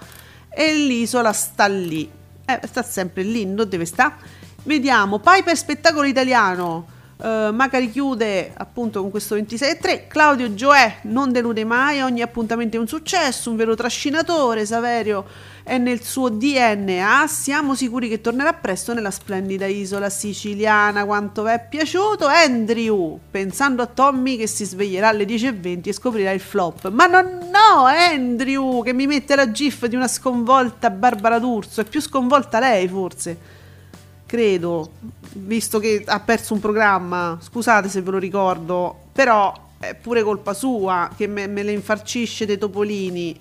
[0.49, 2.11] e l'isola sta lì,
[2.43, 4.41] eh, sta sempre lì, non deve sta.
[4.65, 6.87] Vediamo, Piper Spettacolo Italiano,
[7.21, 12.79] eh, Macari chiude appunto con questo 26-3, Claudio Gioè non delude mai, ogni appuntamento è
[12.79, 15.25] un successo, un vero trascinatore, Saverio
[15.63, 21.49] è nel suo DNA, siamo sicuri che tornerà presto nella splendida isola siciliana, quanto vi
[21.49, 26.89] è piaciuto, Andrew, pensando a Tommy che si sveglierà alle 10.20 e scoprirà il flop,
[26.89, 31.83] ma non no, Andrew, che mi mette la gif di una sconvolta Barbara D'Urso, è
[31.83, 33.52] più sconvolta lei forse
[34.33, 34.89] credo,
[35.33, 40.55] visto che ha perso un programma, scusate se ve lo ricordo, però è pure colpa
[40.55, 43.37] sua che me, me le infarcisce dei topolini.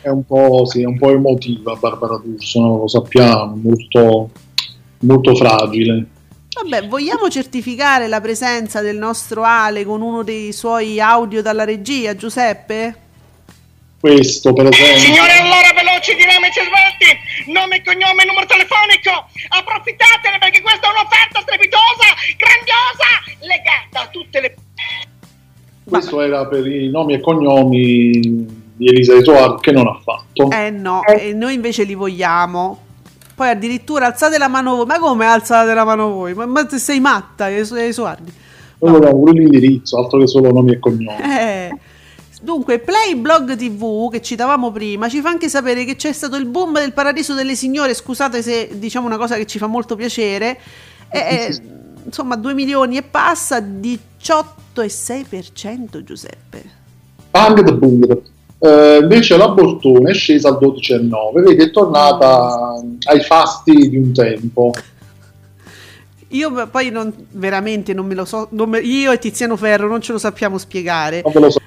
[0.00, 2.78] È un po', sì, è un po' emotiva Barbara D'Urso, no?
[2.78, 4.30] lo sappiamo, molto,
[5.00, 6.06] molto fragile.
[6.62, 12.16] Vabbè, vogliamo certificare la presenza del nostro Ale con uno dei suoi audio dalla regia,
[12.16, 13.08] Giuseppe?
[14.00, 20.38] Questo, per esempio, Signore, allora veloci, dinamici e svelti, nome e cognome, numero telefonico, approfittatene
[20.40, 22.08] perché questa è un'offerta strepitosa,
[22.40, 23.08] grandiosa,
[23.44, 24.54] legata a tutte le...
[25.84, 28.48] questo era per i nomi e cognomi
[28.80, 30.50] di Elisa Esoard che non ha fatto.
[30.50, 32.88] Eh no, e noi invece li vogliamo.
[33.34, 34.86] Poi addirittura alzate la mano voi.
[34.86, 36.32] Ma come alzate la mano voi?
[36.32, 38.32] Ma, ma sei matta, ai su- ai suardi.
[38.78, 41.22] Noi vogliamo pure l'indirizzo, altro che solo nomi e cognomi.
[41.22, 41.59] Eh.
[42.42, 46.46] Dunque, Play Blog TV, che citavamo prima, ci fa anche sapere che c'è stato il
[46.46, 47.92] boom del Paradiso delle Signore.
[47.92, 50.58] Scusate se diciamo una cosa che ci fa molto piacere.
[51.10, 51.54] Eh, eh,
[52.02, 56.62] insomma, 2 milioni e passa, 18,6% Giuseppe.
[57.30, 58.22] Pang the Bung.
[58.58, 64.12] Eh, invece la Bortone è scesa al 12,9, vedi è tornata ai fasti di un
[64.12, 64.72] tempo.
[66.28, 70.12] Io poi non, veramente non me lo so, me- io e Tiziano Ferro non ce
[70.12, 71.22] lo sappiamo spiegare.
[71.22, 71.58] Non ve lo so.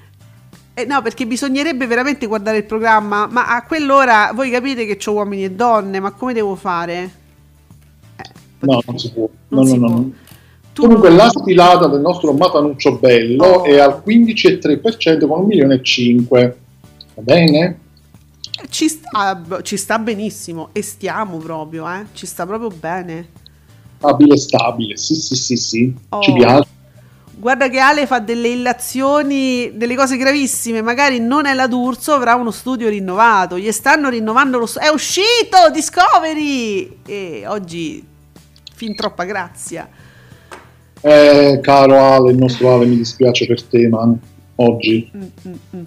[0.76, 5.12] Eh, no, perché bisognerebbe veramente guardare il programma, ma a quell'ora voi capite che c'ho
[5.12, 7.10] uomini e donne, ma come devo fare?
[8.16, 9.28] Eh, No, non si può.
[9.48, 9.96] Non No, si no, può.
[9.96, 10.12] no.
[10.72, 13.62] Tu Comunque non- la stilata del nostro Matanuccio Bello Oh.
[13.64, 16.54] è al 15,3% con 1.500.000.
[17.14, 17.78] Va bene?
[18.70, 22.06] ci, sta, ci sta benissimo e stiamo proprio, eh?
[22.14, 23.28] ci sta proprio bene.
[23.98, 26.20] Stabile, stabile, sì, sì, sì, sì, Oh.
[26.20, 26.66] ci piace.
[27.36, 30.82] Guarda che Ale fa delle illazioni, delle cose gravissime.
[30.82, 33.58] Magari non è la D'Urso, avrà uno studio rinnovato.
[33.58, 34.88] Gli stanno rinnovando lo studio.
[34.88, 37.00] È uscito Discovery!
[37.06, 38.04] E oggi,
[38.74, 39.88] fin troppa grazia.
[41.00, 44.18] Eh, caro Ale, il nostro Ale, mi dispiace per te, man,
[44.56, 45.10] oggi.
[45.14, 45.82] Mm, mm, mm.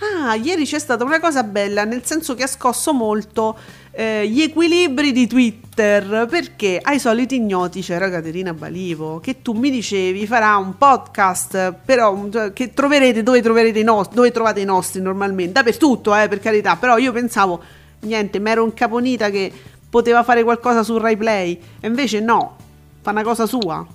[0.00, 3.56] Ah, ieri c'è stata una cosa bella, nel senso che ha scosso molto
[3.92, 9.70] eh, gli equilibri di Twitter, perché ai soliti ignoti c'era Caterina Balivo, che tu mi
[9.70, 14.64] dicevi farà un podcast, però cioè, che troverete dove troverete i nostri, dove trovate i
[14.64, 17.62] nostri normalmente, dappertutto, eh, per carità, però io pensavo,
[18.00, 19.52] niente, mi ero incaponita che
[19.88, 22.56] poteva fare qualcosa su Rai Play, e invece no,
[23.00, 23.86] fa una cosa sua.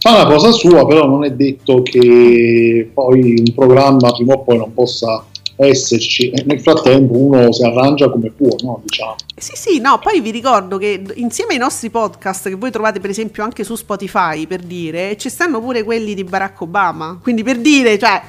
[0.00, 4.56] Fa una cosa sua, però non è detto che poi un programma prima o poi
[4.56, 5.24] non possa
[5.56, 6.30] esserci.
[6.30, 8.80] E nel frattempo uno si arrangia come può, no?
[8.84, 9.16] Diciamo.
[9.36, 13.10] Sì, sì, no, poi vi ricordo che insieme ai nostri podcast che voi trovate per
[13.10, 17.58] esempio anche su Spotify, per dire, ci stanno pure quelli di Barack Obama, quindi per
[17.58, 18.22] dire, cioè,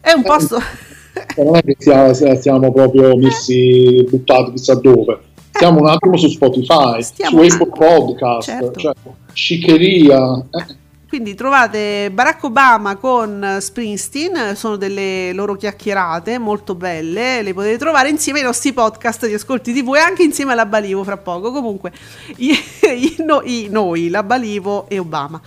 [0.00, 0.58] è un posto...
[0.58, 5.18] Cioè, non è che sia- sia- siamo proprio messi buttati chissà dove.
[5.50, 8.78] Siamo un attimo su Spotify, Stiamo- su Apple Podcast, Certo.
[8.78, 8.92] cioè,
[9.32, 10.38] sciccheria.
[10.50, 10.84] eh.
[11.08, 18.08] Quindi trovate Barack Obama con Springsteen, sono delle loro chiacchierate molto belle, le potete trovare
[18.08, 21.52] insieme ai nostri podcast di Ascolti TV e anche insieme alla Balivo fra poco.
[21.52, 21.92] Comunque,
[22.38, 22.50] i-
[22.82, 25.40] i- no- i- noi, la Balivo e Obama.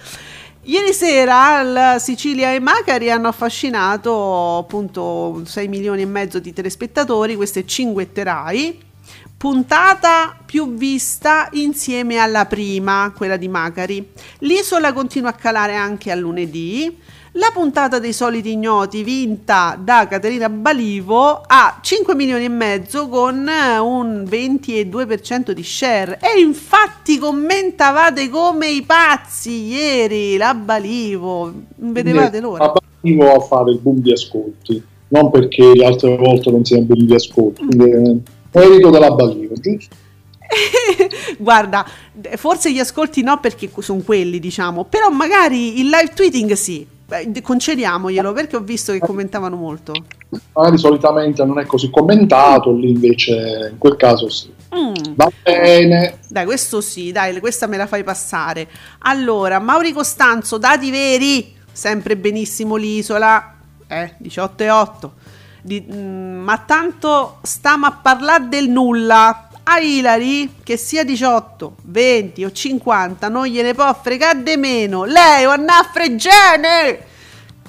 [0.64, 7.36] Ieri sera la Sicilia e Macari hanno affascinato appunto 6 milioni e mezzo di telespettatori,
[7.36, 8.88] queste cinguetterai.
[9.40, 14.06] Puntata più vista insieme alla prima, quella di Macari.
[14.40, 16.94] L'isola continua a calare anche a lunedì.
[17.32, 23.48] La puntata dei soliti ignoti, vinta da Caterina Balivo, ha 5 milioni e mezzo con
[23.48, 26.20] eh, un 22% di share.
[26.22, 31.54] E infatti commentavate come i pazzi ieri la Balivo.
[31.78, 32.66] Vedevate l'ora.
[32.66, 36.84] Ma arrivo a fare il boom di ascolti, non perché le altre volte non siano
[36.84, 37.66] boom di ascolti.
[37.66, 39.96] Quindi, merito della Balivo, giusto?
[41.38, 41.86] Guarda,
[42.36, 46.88] forse gli ascolti no perché sono quelli, diciamo, però magari il live tweeting sì.
[47.10, 49.94] Beh, concediamoglielo perché ho visto che commentavano molto.
[50.54, 54.54] Magari solitamente non è così commentato, lì invece in quel caso sì.
[54.76, 55.16] Mm.
[55.16, 58.68] Va bene, Dai, questo sì, dai, questa me la fai passare.
[59.00, 63.56] Allora, Mauri Costanzo, dati veri, sempre benissimo l'isola,
[63.88, 65.14] eh, 18 e 8.
[65.62, 69.44] Di- mm, ma tanto stiamo a parlare del nulla.
[69.64, 75.04] A Ilari, che sia 18, 20 o 50, non gliene può fregare di meno.
[75.04, 77.06] Lei o a fregene!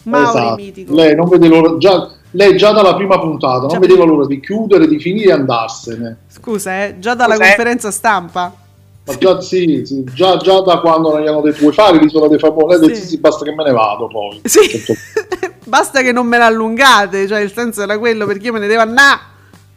[0.04, 0.54] Mauri Esatto.
[0.56, 0.94] mitico.
[0.94, 4.40] Lei non vede l'ora, già, lei già dalla prima puntata Già non vedeva l'ora di
[4.40, 6.16] chiudere, di finire e andarsene.
[6.28, 7.48] Scusa, eh, già dalla Cos'è?
[7.48, 8.54] conferenza stampa.
[9.04, 12.28] Ma già, sì, sì, già, già da quando non gli hanno detto vuoi fare l'isola
[12.28, 13.02] dei famosi, lei Sì.
[13.02, 14.40] sì, sì, basta che me ne vado poi.
[14.44, 14.94] Sì, Certo.
[15.64, 18.66] basta che non me la allungate, cioè il senso era quello perché io me ne
[18.66, 19.20] devo andare.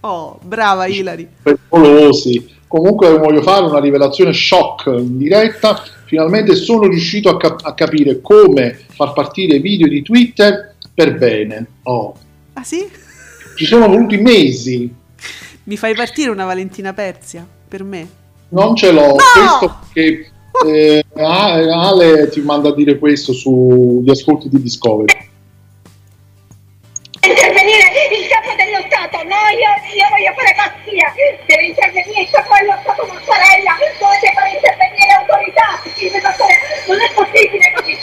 [0.01, 1.27] Oh, brava Ilari.
[1.41, 2.51] pericolosi.
[2.67, 5.81] Comunque voglio fare una rivelazione shock in diretta.
[6.05, 11.65] Finalmente sono riuscito a, cap- a capire come far partire video di Twitter per bene.
[11.83, 12.15] Oh,
[12.53, 12.87] Ah sì?
[13.55, 14.91] ci sono voluti mesi,
[15.65, 18.07] Mi fai partire una Valentina Perzia per me.
[18.49, 19.07] non ce l'ho.
[19.15, 19.15] No!
[19.59, 20.27] Questo che
[20.67, 25.31] eh, Ale ti manda a dire questo sugli ascolti di Discovery.
[29.53, 31.13] Io, io voglio fare pazzia,
[31.45, 35.69] deve intervenire il capo dello Stato Mattarella, dove devono intervenire le autorità,
[36.87, 37.95] non è possibile così.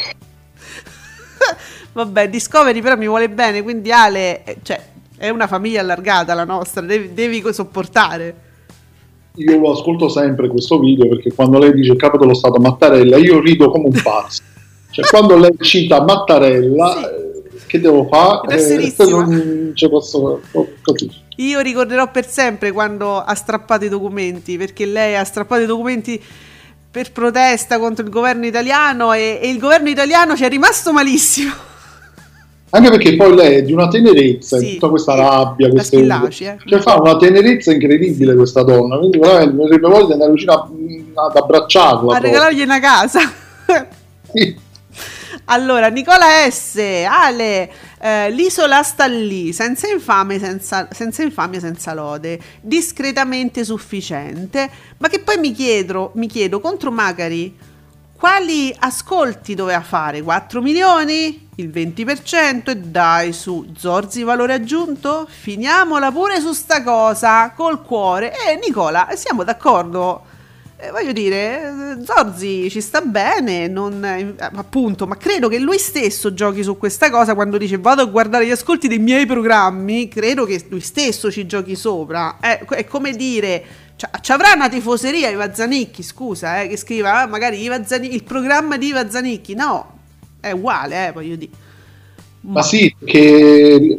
[1.93, 4.81] Vabbè, Discovery però mi vuole bene, quindi Ale, eh, cioè,
[5.17, 8.49] è una famiglia allargata la nostra, devi, devi sopportare.
[9.35, 13.17] Io lo ascolto sempre questo video perché quando lei dice il capo dello Stato Mattarella,
[13.17, 14.43] io rido come un pazzo.
[14.91, 17.05] Cioè, quando lei cita Mattarella, Sì.
[17.05, 17.31] eh,
[17.67, 18.59] che devo fare?
[18.59, 19.25] Serissima.
[19.25, 21.09] non ci posso oh, così.
[21.41, 26.23] Io ricorderò per sempre quando ha strappato i documenti, perché lei ha strappato i documenti
[26.91, 31.53] per protesta contro il governo italiano e, e il governo italiano ci è rimasto malissimo.
[32.73, 34.75] Anche perché poi lei è di una tenerezza, Sì.
[34.75, 36.57] tutta questa rabbia, queste- Schillaci, eh.
[36.67, 40.53] cioè fa una tenerezza incredibile questa donna, quindi veramente mi avrebbe voglia di andare vicino
[40.53, 42.15] a- ad abbracciarla.
[42.15, 43.21] A regalargli una casa.
[44.33, 44.57] Sì.
[45.47, 46.77] Allora, Nicola S.
[47.09, 47.69] Ale,
[48.03, 54.71] eh, l'isola sta lì, senza infame, senza, senza infamia, senza lode, discretamente sufficiente.
[54.97, 57.55] Ma che poi mi chiedo, mi chiedo contro Macari,
[58.17, 60.23] quali ascolti doveva fare?
[60.23, 61.49] 4 milioni?
[61.57, 62.71] Il 20%?
[62.71, 65.27] E dai su, Zorzi valore aggiunto?
[65.29, 68.33] Finiamola pure su sta cosa, col cuore.
[68.33, 70.25] E Nicola, siamo d'accordo?
[70.83, 75.79] Eh, voglio dire, eh, Zorzi ci sta bene, non, eh, appunto, ma credo che lui
[75.79, 80.09] stesso giochi su questa cosa quando dice vado a guardare gli ascolti dei miei programmi,
[80.09, 82.39] credo che lui stesso ci giochi sopra.
[82.41, 83.63] È, è come dire,
[84.21, 88.25] ci avrà una tifoseria Iva Zanicchi, scusa, eh, che scriva ah, magari Iva Zanicchi, il
[88.25, 89.99] programma di Iva Zanicchi, no,
[90.41, 91.53] è uguale, eh, voglio dire.
[92.43, 93.99] Ma sì, che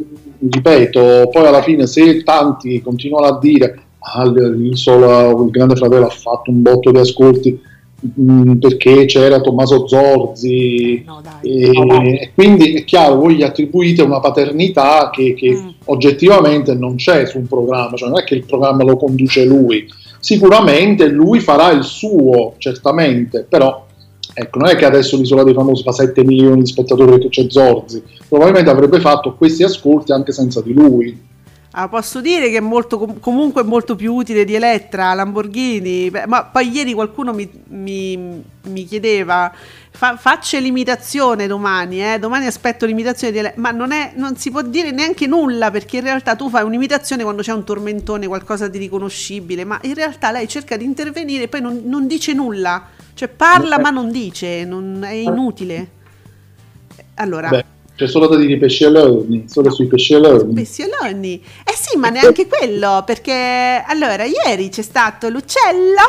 [0.50, 6.10] ripeto, poi alla fine se tanti continuano a dire ah, l'isola, il grande fratello ha
[6.10, 7.60] fatto un botto di ascolti
[8.00, 14.20] mh, perché c'era Tommaso Zorzi No, e, e quindi è chiaro, voi gli attribuite una
[14.20, 15.68] paternità che, che Mm.
[15.86, 19.86] oggettivamente non c'è su un programma, cioè non è che il programma lo conduce lui,
[20.20, 23.86] sicuramente lui farà il suo, certamente, però
[24.34, 27.46] ecco, non è che adesso l'isola dei famosi fa 7 milioni di spettatori perché c'è
[27.48, 31.30] Zorzi, probabilmente avrebbe fatto questi ascolti anche senza di lui.
[31.74, 36.26] Ah, posso dire che è molto, com- comunque molto più utile di Elettra, Lamborghini, Beh,
[36.26, 39.50] ma poi ieri qualcuno mi, mi- mi chiedeva,
[39.90, 42.18] fa- faccia l'imitazione domani, eh?
[42.18, 45.96] domani aspetto l'imitazione di Elettra, ma non, è- non si può dire neanche nulla perché
[45.96, 50.30] in realtà tu fai un'imitazione quando c'è un tormentone, qualcosa di riconoscibile, ma in realtà
[50.30, 54.66] lei cerca di intervenire e poi non, non dice nulla, cioè parla ma non dice,
[54.66, 55.88] non- è inutile.
[57.14, 57.48] Allora...
[57.48, 57.64] Beh,
[58.02, 60.52] c'è solo da dire pescioloni, solo sui pescioloni.
[60.54, 61.40] Pessioloni.
[61.64, 66.00] Eh sì, ma neanche quello, perché allora ieri c'è stato l'uccello,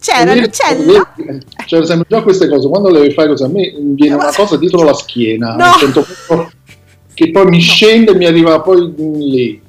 [0.00, 1.06] c'era Vedi- l'uccello.
[1.16, 4.56] vedi- Cioè, sempre già queste cose, quando le fai così, a me viene una cosa
[4.56, 6.44] dietro la schiena, No.
[7.14, 9.60] che poi mi scende e mi arriva poi lì.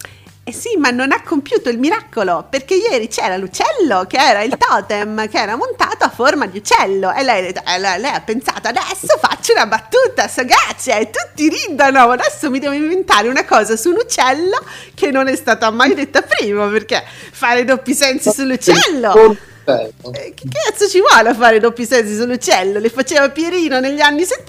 [0.44, 4.58] Eh sì, ma non ha compiuto il miracolo, perché ieri c'era l'uccello, che era il
[4.58, 8.68] totem, che era montato a forma di uccello, e lei, eh, lei- lei ha pensato,
[8.68, 13.90] adesso faccio una battuta sagace, e tutti ridono, adesso mi devo inventare una cosa su
[13.90, 14.58] un uccello
[14.96, 19.38] che non è stata mai detta prima, perché fare doppi sensi sull'uccello...
[19.66, 22.80] Eh, Eh, Che cazzo ci vuole a fare doppi sensi sull'uccello?
[22.80, 24.42] Le faceva Pierino negli anni 70,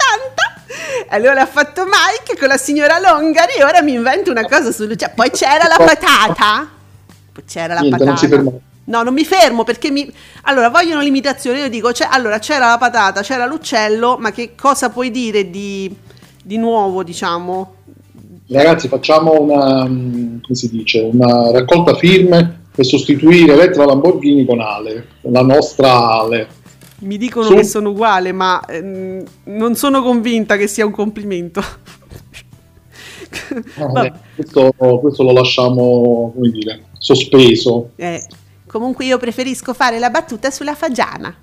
[1.09, 5.13] allora l'ha fatto Mike con la signora Longari e ora mi invento una cosa sull'uccello.
[5.15, 6.69] Poi c'era la patata.
[7.31, 8.27] Poi c'era la Niente, non patata.
[8.35, 8.51] ferma.
[8.85, 10.11] No, non mi fermo perché mi...
[10.43, 14.89] Allora, vogliono l'imitazione, io dico, c'è- allora c'era la patata, c'era l'uccello, ma che cosa
[14.89, 15.93] puoi dire di,
[16.43, 17.75] di nuovo, diciamo?
[18.49, 24.59] Ragazzi, facciamo una, mm, come si dice, una raccolta firme per sostituire Elettra Lamborghini con
[24.59, 26.61] Ale, la nostra Ale.
[26.99, 27.55] Mi dicono Su.
[27.55, 31.61] che sono uguale, ma ehm, non sono convinta che sia un complimento.
[33.55, 37.89] Eh, questo, questo lo lasciamo, come dire, sospeso.
[37.95, 38.23] Eh,
[38.67, 41.35] comunque io preferisco fare la battuta sulla fagiana.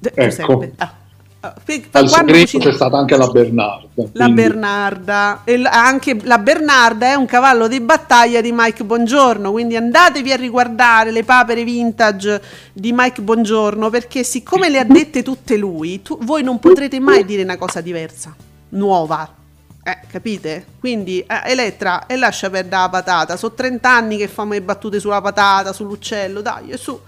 [0.00, 0.20] Ecco.
[0.20, 0.72] Giuseppe.
[0.78, 0.97] Ah.
[1.40, 3.86] Per Al segreto c'è stata anche la Bernarda.
[3.94, 9.52] La quindi- Bernarda, e anche la Bernarda è un cavallo di battaglia di Mike Bongiorno,
[9.52, 15.22] quindi andatevi a riguardare le papere vintage di Mike Bongiorno perché siccome le ha dette
[15.22, 18.34] tutte lui, tu- voi non potrete mai dire una cosa diversa,
[18.70, 19.34] nuova.
[19.80, 20.66] Eh, capite?
[20.80, 23.36] Quindi eh, Elettra e lascia perdere la patata.
[23.36, 26.98] Sono 30 anni che famo le battute sulla patata, sull'uccello, dai, e su.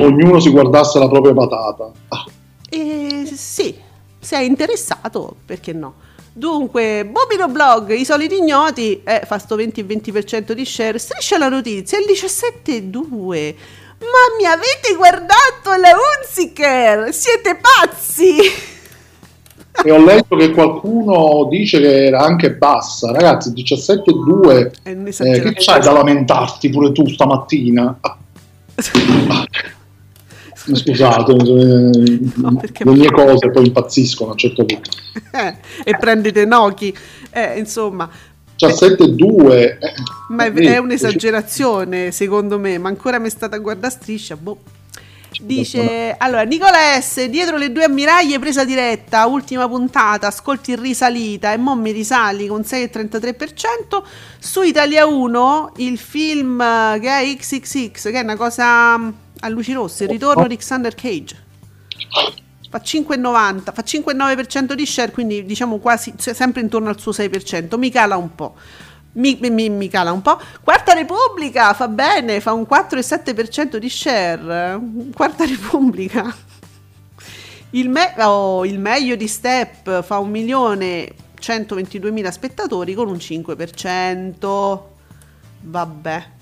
[0.00, 1.90] ognuno si guardasse la propria patata.
[2.08, 2.24] Ah,
[2.68, 3.74] Eh, sì,
[4.18, 5.94] se è interessato, perché no?
[6.32, 11.98] Dunque, Bobino Blog, i soliti ignoti, eh, fa sto 20-20% di share, striscia la notizia,
[11.98, 13.54] il 17.2.
[14.00, 17.14] Ma mi avete guardato la Unziker?
[17.14, 18.36] Siete pazzi!
[19.84, 23.12] E ho letto che qualcuno dice che era anche bassa.
[23.12, 24.72] Ragazzi, 17,2.
[24.82, 27.98] È Eh, che c'hai da lamentarti pure tu stamattina?
[30.72, 34.90] Scusate, eh, No, le mie cose poi impazziscono a un certo punto.
[35.36, 36.94] Eh, e prendete Noki.
[37.30, 38.08] Eh, insomma,
[38.58, 39.52] 17,2.
[39.52, 39.78] eh,
[40.28, 42.78] Ma è, è un'esagerazione, secondo me.
[42.78, 44.36] Ma ancora mi è stata a guardare a striscia.
[44.36, 44.58] Boh.
[45.42, 47.24] Dice allora Nicola S.
[47.26, 52.46] Dietro le due ammiraglie, presa diretta, ultima puntata, ascolti in risalita e mo mi risali
[52.46, 54.02] con 6,33%.
[54.38, 59.08] Su Italia 1 il film eh, che è XXX, che è una cosa mm,
[59.40, 61.44] a luci rosse, il ritorno di Xander Cage.
[62.68, 67.78] Fa 5,90, fa 5,9% di share, quindi diciamo quasi sempre intorno al suo 6%.
[67.78, 68.54] Mi cala un po'.
[69.12, 70.38] Mi, mi- mi cala un po'.
[70.62, 74.80] Quarta Repubblica fa bene, fa un 4,7% di share.
[75.14, 76.34] Quarta Repubblica.
[77.70, 84.80] Il, me- oh, il meglio di Step fa 1 milione 122 spettatori con un 5%.
[85.62, 86.34] Vabbè.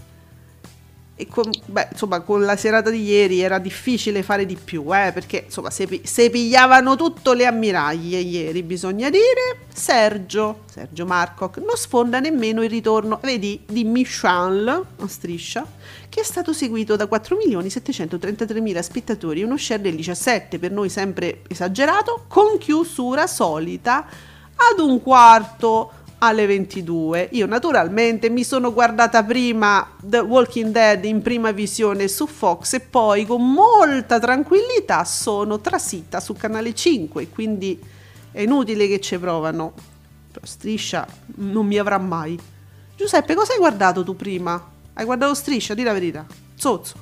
[1.17, 5.13] E con, beh, insomma, con la serata di ieri era difficile fare di più, eh,
[5.13, 11.77] perché insomma, se, se pigliavano tutto le ammiraglie ieri, bisogna dire, Sergio, Sergio Marcoc, non
[11.77, 15.65] sfonda nemmeno il ritorno, vedi, di Michal, a striscia,
[16.09, 22.25] che è stato seguito da 4.733.000 spettatori, uno share del 17, per noi sempre esagerato,
[22.27, 24.05] con chiusura solita
[24.57, 27.29] ad un quarto alle 22.
[27.33, 32.81] Io naturalmente mi sono guardata prima The Walking Dead in prima visione su Fox e
[32.81, 37.79] poi con molta tranquillità sono trasita su canale 5, quindi
[38.33, 39.73] è inutile che ci provano.
[40.33, 41.07] Però Striscia
[41.37, 42.39] non mi avrà mai.
[42.97, 44.73] Giuseppe, cosa hai guardato tu prima?
[44.95, 46.27] Hai guardato Striscia, di la verità.
[46.55, 46.95] Zozzo.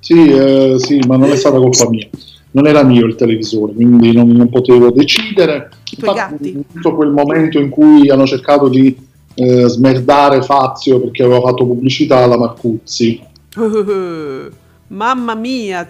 [0.00, 2.08] Sì, eh, sì, ma non è stata colpa mia.
[2.56, 5.68] Non era mio il televisore, quindi non, non potevo decidere.
[5.92, 6.64] I tuoi Infatti, gatti.
[6.72, 8.96] tutto quel momento in cui hanno cercato di
[9.34, 13.20] eh, smerdare Fazio perché aveva fatto pubblicità alla Marcuzzi.
[14.88, 15.86] Mamma mia,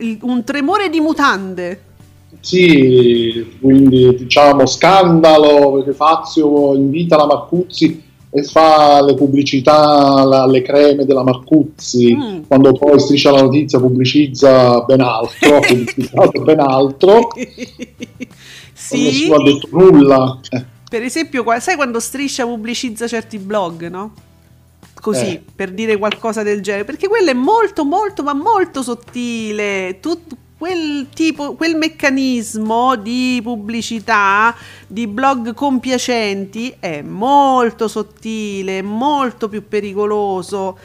[0.00, 1.80] il- un tremore di mutande.
[2.40, 8.02] Sì, quindi diciamo scandalo perché Fazio invita la Marcuzzi
[8.34, 12.42] e fa le pubblicità alle creme della Marcuzzi, Mm.
[12.46, 17.28] quando poi striscia la notizia pubblicizza ben altro, ha pubblicizzato ben altro,
[18.72, 20.40] sì, nessuno ha detto nulla.
[20.50, 24.12] Eh, per esempio, sai quando Striscia pubblicizza certi blog, no?
[25.00, 25.42] Così, Eh.
[25.54, 29.98] per dire qualcosa del genere, perché quello è molto, molto, ma molto sottile.
[30.00, 34.54] Tut- quel tipo, quel meccanismo di pubblicità
[34.86, 40.78] di blog compiacenti è molto sottile, molto più pericoloso.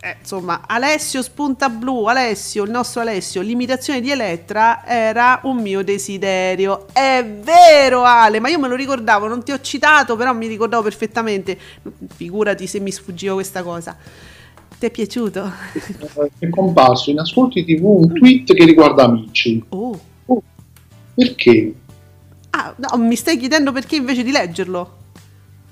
[0.00, 5.84] Eh, insomma, Alessio spunta blu, Alessio, il nostro Alessio, l'imitazione di Elettra era un mio
[5.84, 6.86] desiderio.
[6.90, 10.82] È vero, Ale, ma io me lo ricordavo, non ti ho citato, però mi ricordavo
[10.82, 11.58] perfettamente.
[12.16, 13.94] Figurati se mi sfuggiva questa cosa.
[14.80, 15.52] Ti è piaciuto?
[16.38, 19.62] è comparso in ascolti TV un tweet che riguarda amici.
[19.68, 20.00] Oh.
[21.14, 21.74] Perché?
[22.48, 24.96] Ah, no, mi stai chiedendo perché invece di leggerlo?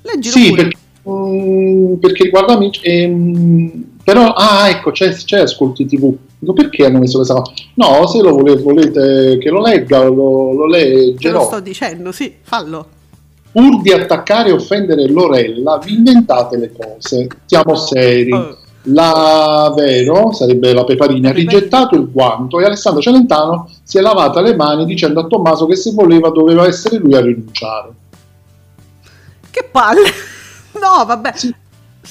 [0.03, 0.63] Leggilo Sì, pure.
[0.63, 0.79] perché,
[1.09, 2.81] mm, perché riguarda amici.
[2.85, 6.15] ehm, però, ah, ecco, c'è, c'è ascolti TV.
[6.39, 7.51] Dico, perché hanno messo questa cosa?
[7.77, 11.45] No, se lo volete, volete che lo legga, lo, lo Te lo leggerò.
[11.47, 12.89] sto dicendo, sì, fallo.
[13.53, 17.27] Pur di attaccare e offendere Lorella, vi inventate le cose.
[17.47, 18.33] Siamo seri.
[18.33, 18.57] Oh.
[18.91, 24.41] La Vero, sarebbe la Peparina, ha rigettato il guanto e Alessandro Celentano si è lavata
[24.41, 27.91] le mani dicendo a Tommaso che se voleva doveva essere lui a rinunciare.
[29.51, 30.11] Che palle!
[30.79, 31.33] No, vabbè.
[31.35, 31.53] Sì.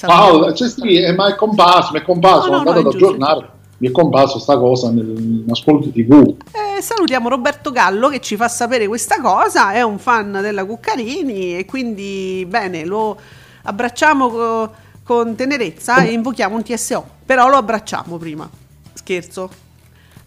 [0.00, 2.94] Paola, cioè, sì, eh, ma è comparso, mi è comparso, No, no, andato no, ad
[2.94, 3.48] è aggiornare,
[3.78, 6.34] mi è comparso sta cosa nel, in ascolti TV.
[6.52, 11.56] Eh, salutiamo Roberto Gallo che ci fa sapere questa cosa, è un fan della Cuccarini
[11.56, 13.16] e quindi bene, lo
[13.62, 14.72] abbracciamo co-
[15.08, 18.46] con tenerezza e invochiamo un TSO, però lo abbracciamo prima.
[18.92, 19.50] Scherzo.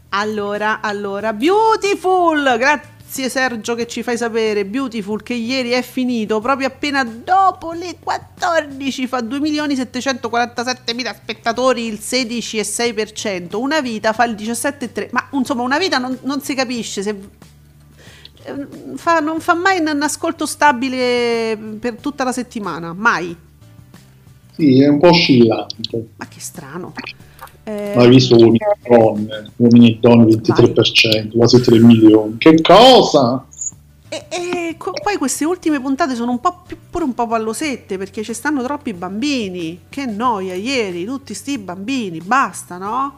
[0.09, 6.65] Allora, allora, Beautiful, grazie Sergio che ci fai sapere, Beautiful che ieri è finito proprio
[6.65, 15.27] appena dopo le 14, fa 2.747.000 spettatori, il 16,6%, una vita fa il 17,3%, ma
[15.33, 17.15] insomma una vita non, non si capisce se...
[18.45, 23.49] eh, fa- non fa mai un ascolto stabile per tutta la settimana, mai.
[24.61, 26.09] Sì, è un po' oscillante.
[26.17, 26.93] Ma che strano.
[27.63, 32.35] Eh, Ma hai visto uomini e donne, uomini e donne 23%, quasi 3 milioni.
[32.37, 33.43] Che cosa?
[34.07, 37.97] E, e co- poi queste ultime puntate sono un po' più, pure un po' pallosette
[37.97, 39.79] perché ci stanno troppi bambini.
[39.89, 43.17] Che noia ieri, tutti sti bambini, basta, no?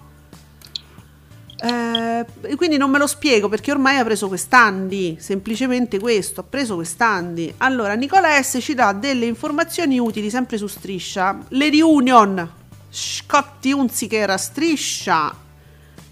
[1.63, 6.43] Eh, e quindi non me lo spiego perché ormai ha preso quest'anni, semplicemente questo, ha
[6.43, 7.53] preso quest'anni.
[7.57, 11.39] Allora, Nicola S ci dà delle informazioni utili sempre su Striscia.
[11.49, 12.51] Le reunion,
[12.89, 15.33] Scotti Unziker a Striscia,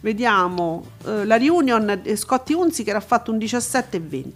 [0.02, 4.32] Vediamo, eh, la reunion eh, Scotti Unziker ha fatto un 17,20.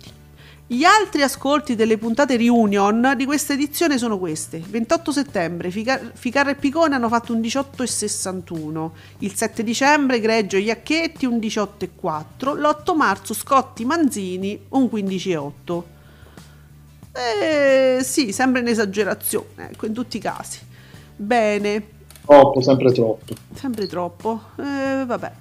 [0.68, 4.60] Gli altri ascolti delle puntate reunion di questa edizione sono queste.
[4.66, 8.92] 28 settembre Fica- Ficarra e Picone hanno fatto un 18,61.
[9.20, 12.56] Il 7 dicembre Greggio e Iacchetti un 18,4.
[12.56, 15.84] L'8 marzo Scotti Manzini un 15,8.
[17.14, 20.60] Eh, sì, sembra un'esagerazione, ecco, in tutti i casi.
[21.16, 21.94] Bene,
[22.26, 23.34] Troppo, sempre troppo.
[23.54, 24.42] Sempre troppo.
[24.58, 25.32] Eh, vabbè.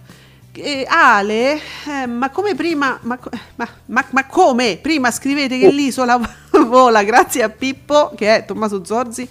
[0.57, 3.19] Eh, Ale, eh, ma come prima, ma,
[3.57, 6.19] ma- ma- come prima scrivete che l'isola
[6.69, 9.29] vola grazie a Pippo, che è Tommaso Zorzi,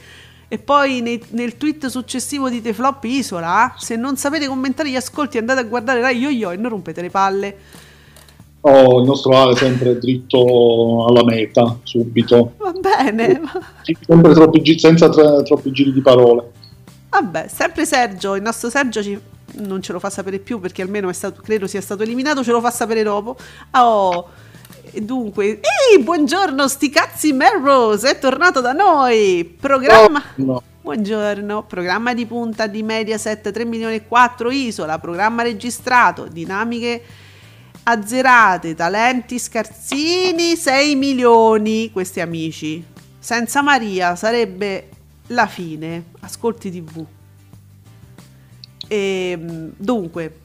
[0.49, 3.73] e poi nei- nel tweet successivo dite flop isola?
[3.77, 7.09] Se non sapete commentare gli ascolti andate a guardare Rai Yo-Yo e non rompete le
[7.09, 7.57] palle.
[8.65, 12.53] Oh, il nostro Ale sempre dritto alla meta, subito.
[12.57, 13.41] Va bene.
[14.05, 16.51] Sempre troppi senza troppi giri di parole.
[17.09, 19.19] Vabbè, sempre Sergio, il nostro Sergio ci-
[19.55, 22.51] non ce lo fa sapere più perché almeno è stato, credo sia stato eliminato, ce
[22.51, 23.37] lo fa sapere dopo.
[23.71, 24.29] Oh,
[24.93, 29.43] dunque, ehi, buongiorno, sti cazzi Melrose, è tornato da noi.
[29.59, 30.21] Programma...
[30.35, 30.61] No.
[30.83, 37.01] Buongiorno, programma di punta di Mediaset 3 milioni e 4 Isola, programma registrato, dinamiche
[37.83, 42.83] azzerate, talenti scarsini 6 milioni, questi amici.
[43.17, 44.89] Senza Maria sarebbe
[45.27, 46.03] la fine.
[46.19, 47.05] Ascolti TV.
[48.93, 49.37] E,
[49.75, 50.39] dunque,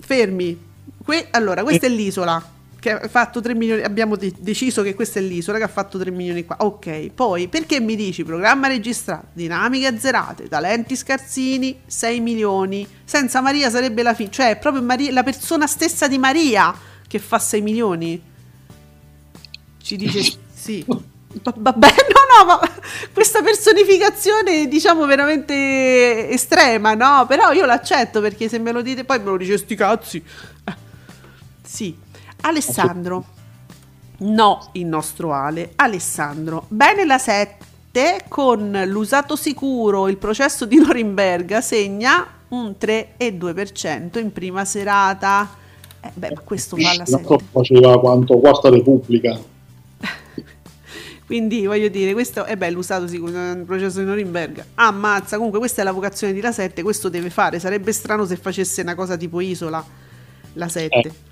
[0.00, 0.58] fermi.
[1.04, 2.42] Que- allora, questa è l'isola
[2.78, 3.82] che ha fatto 3 milioni.
[3.82, 6.56] Abbiamo de- deciso che questa è l'isola che ha fatto 3 milioni qua.
[6.60, 12.86] Ok, poi perché mi dici programma registrato, dinamiche azzerate, talenti scarsini, 6 milioni.
[13.04, 14.30] Senza Maria sarebbe la fine.
[14.30, 16.74] Cioè, è proprio Maria- la persona stessa di Maria
[17.06, 18.22] che fa 6 milioni.
[19.82, 20.82] Ci dice sì.
[20.86, 22.60] Va- Vabbè, no, no, ma
[23.12, 27.24] questa personificazione diciamo veramente estrema, no?
[27.26, 30.22] Però io l'accetto perché se me lo dite poi me lo dice sti cazzi.
[30.64, 30.74] Eh,
[31.62, 31.96] Sì.
[32.42, 33.24] Alessandro.
[34.18, 35.72] No, il nostro Ale.
[35.76, 36.66] Alessandro.
[36.68, 44.64] Bene la 7 con l'usato sicuro, il processo di Norimberga segna un 3,2% in prima
[44.64, 45.48] serata.
[46.00, 47.10] Eh, beh, questo fa la 7.
[47.10, 49.38] Non so, faceva quanto Quarta Repubblica.
[51.26, 54.66] Quindi voglio dire, questo è bello usato sicuro nel processo di Norimberga.
[54.74, 57.58] Ammazza, comunque questa è la vocazione di La 7, questo deve fare.
[57.58, 59.84] Sarebbe strano se facesse una cosa tipo Isola,
[60.54, 61.30] La 7.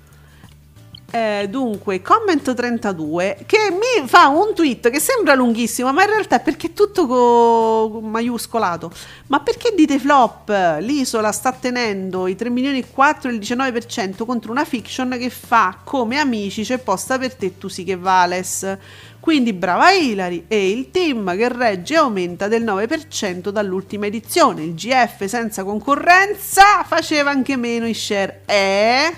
[1.13, 6.37] Eh, dunque, comment 32 che mi fa un tweet che sembra lunghissimo, ma in realtà
[6.37, 8.89] è perché è tutto co- maiuscolato.
[9.27, 10.77] Ma perché dite flop?
[10.79, 15.29] L'isola sta tenendo i 3 milioni e 4 e il 19% contro una fiction che
[15.29, 18.77] fa come amici c'è posta per te, tu sì che vales.
[19.21, 24.63] Quindi brava Hilary e il team che regge aumenta del 9% dall'ultima edizione.
[24.63, 28.41] Il GF senza concorrenza faceva anche meno in share.
[28.47, 29.13] Eh?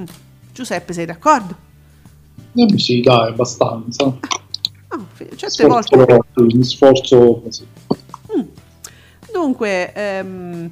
[0.00, 0.04] Mm.
[0.52, 1.54] Giuseppe, sei d'accordo?
[2.54, 4.16] Eh, sì, dai, abbastanza.
[5.12, 5.96] Fi- certe volte.
[5.96, 7.66] Sforzo, sì, mi sforzo così.
[9.32, 10.70] Dunque, ehm,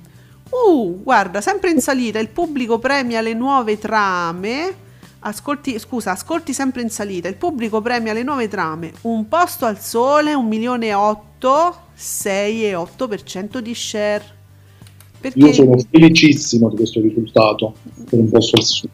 [0.50, 4.88] uh, guarda, sempre in salita, il pubblico premia le nuove trame.
[5.22, 7.28] Ascolti, scusa, ascolti sempre in salita.
[7.28, 8.92] Il pubblico premia le nuove trame.
[9.02, 14.24] Un posto al sole, un milione e otto, 6,8% di share.
[15.20, 17.74] Perché Io sono felicissimo di questo risultato
[18.08, 18.88] per un posto al sud.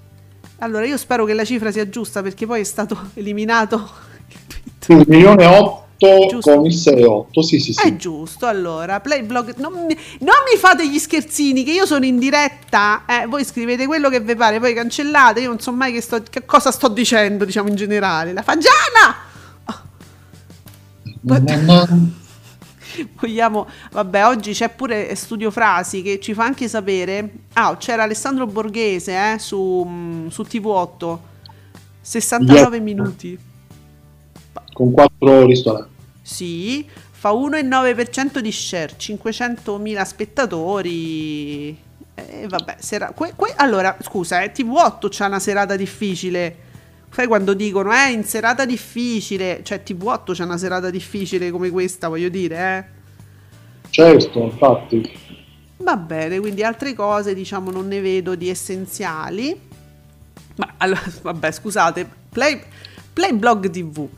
[0.58, 4.72] allora io spero che la cifra sia giusta perché poi è stato eliminato il tweet.
[4.80, 6.54] Sì, un milione e otto Giusto.
[6.54, 7.40] con il 6,8.
[7.40, 7.86] Sì, sì, sì.
[7.88, 13.04] È giusto, allora, Playblog, non non mi fate gli scherzini che io sono in diretta,
[13.06, 16.22] eh, voi scrivete quello che vi pare, poi cancellate, io non so mai che, sto-
[16.28, 18.32] che cosa sto dicendo, diciamo in generale.
[18.32, 19.24] La fagiana!
[21.22, 21.88] Na, na, na.
[23.20, 27.30] Vogliamo, vabbè, oggi c'è pure Studio Frasi che ci fa anche sapere.
[27.54, 31.18] Ah, c'era Alessandro Borghese eh, su, mm, su TV8,
[32.00, 32.82] 69 Yes.
[32.84, 33.38] minuti.
[34.72, 35.88] Con quattro ristoranti.
[36.22, 41.84] Sì, fa 1,9% di share, 500.000 spettatori.
[42.14, 46.64] E vabbè, sera- que- que- allora, scusa, eh, TV8 c'ha una serata difficile.
[47.10, 52.08] Sai quando dicono, eh, in serata difficile, cioè TV8 c'ha una serata difficile come questa,
[52.08, 53.88] voglio dire, eh.
[53.90, 55.10] Certo, infatti.
[55.78, 59.58] Va bene, quindi altre cose, diciamo, non ne vedo di essenziali.
[60.56, 62.60] Ma allora, vabbè, scusate, Play,
[63.12, 64.08] Playblog TV.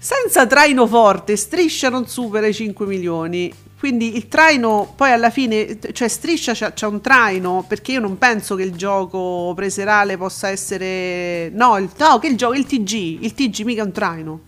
[0.00, 3.52] Senza traino forte, Striscia non supera i 5 milioni.
[3.78, 8.18] Quindi il traino, poi alla fine, cioè Striscia c'ha, c'ha un traino, perché io non
[8.18, 11.48] penso che il gioco preserale possa essere...
[11.50, 14.40] No, il, no, che il gioco, il TG, il TG mica è un traino.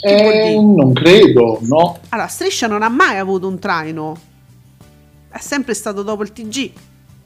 [0.00, 1.98] Eh, non credo, no.
[2.10, 4.16] Allora, Striscia non ha mai avuto un traino,
[5.30, 6.72] è sempre stato dopo il TG.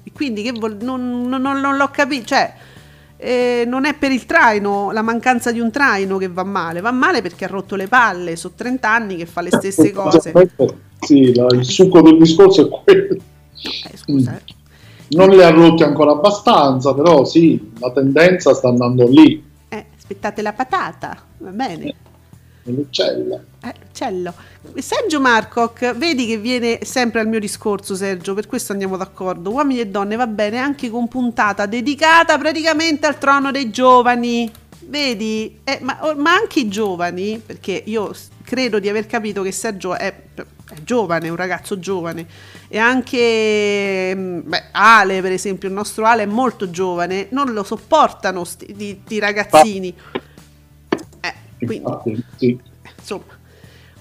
[0.04, 2.26] E quindi che non, non- non- non l'ho capito.
[2.26, 2.54] Cioè,
[3.20, 6.90] eh, non è per il traino, la mancanza di un traino che va male, va
[6.90, 8.34] male perché ha rotto le palle.
[8.36, 10.32] Sono 30 anni che fa le stesse cose.
[11.00, 13.16] Sì, la- il succo del discorso è quello.
[13.62, 14.54] Eh, scusa, eh.
[15.10, 20.40] Non le ha rotte ancora abbastanza, però sì, la tendenza sta andando lì, Eh, aspettate
[20.40, 21.94] la patata, va bene.
[22.64, 23.44] Nell'uccello.
[23.62, 24.32] Eh, Cello.
[24.76, 29.50] Sergio Marcoc, vedi che viene sempre al mio discorso, Sergio, per questo andiamo d'accordo.
[29.50, 34.50] Uomini e donne va bene anche con puntata dedicata praticamente al trono dei giovani.
[34.82, 35.60] Vedi?
[35.62, 40.12] Eh, ma, ma anche i giovani, perché io credo di aver capito che Sergio è,
[40.34, 40.44] è
[40.82, 42.26] giovane, un ragazzo giovane.
[42.66, 47.62] E anche mm, beh, Ale, per esempio, il nostro Ale è molto giovane, non lo
[47.62, 49.88] sopportano sti, di, di ragazzini.
[49.88, 50.20] Eh,
[51.66, 52.58] quindi Infatti, sì.
[52.98, 53.38] insomma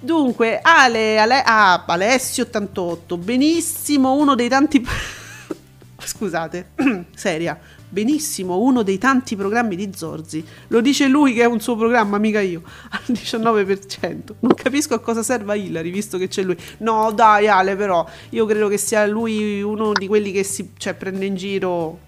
[0.02, 4.82] Dunque, Ale, Ale- ah, Alessio 88, benissimo, uno dei tanti...
[6.02, 6.70] Scusate,
[7.14, 10.42] seria, benissimo, uno dei tanti programmi di Zorzi.
[10.68, 14.20] Lo dice lui che è un suo programma, mica io, al 19%.
[14.40, 16.58] Non capisco a cosa serva Hillary, visto che c'è lui.
[16.78, 20.94] No, dai Ale, però, io credo che sia lui uno di quelli che si cioè,
[20.94, 22.00] prende in giro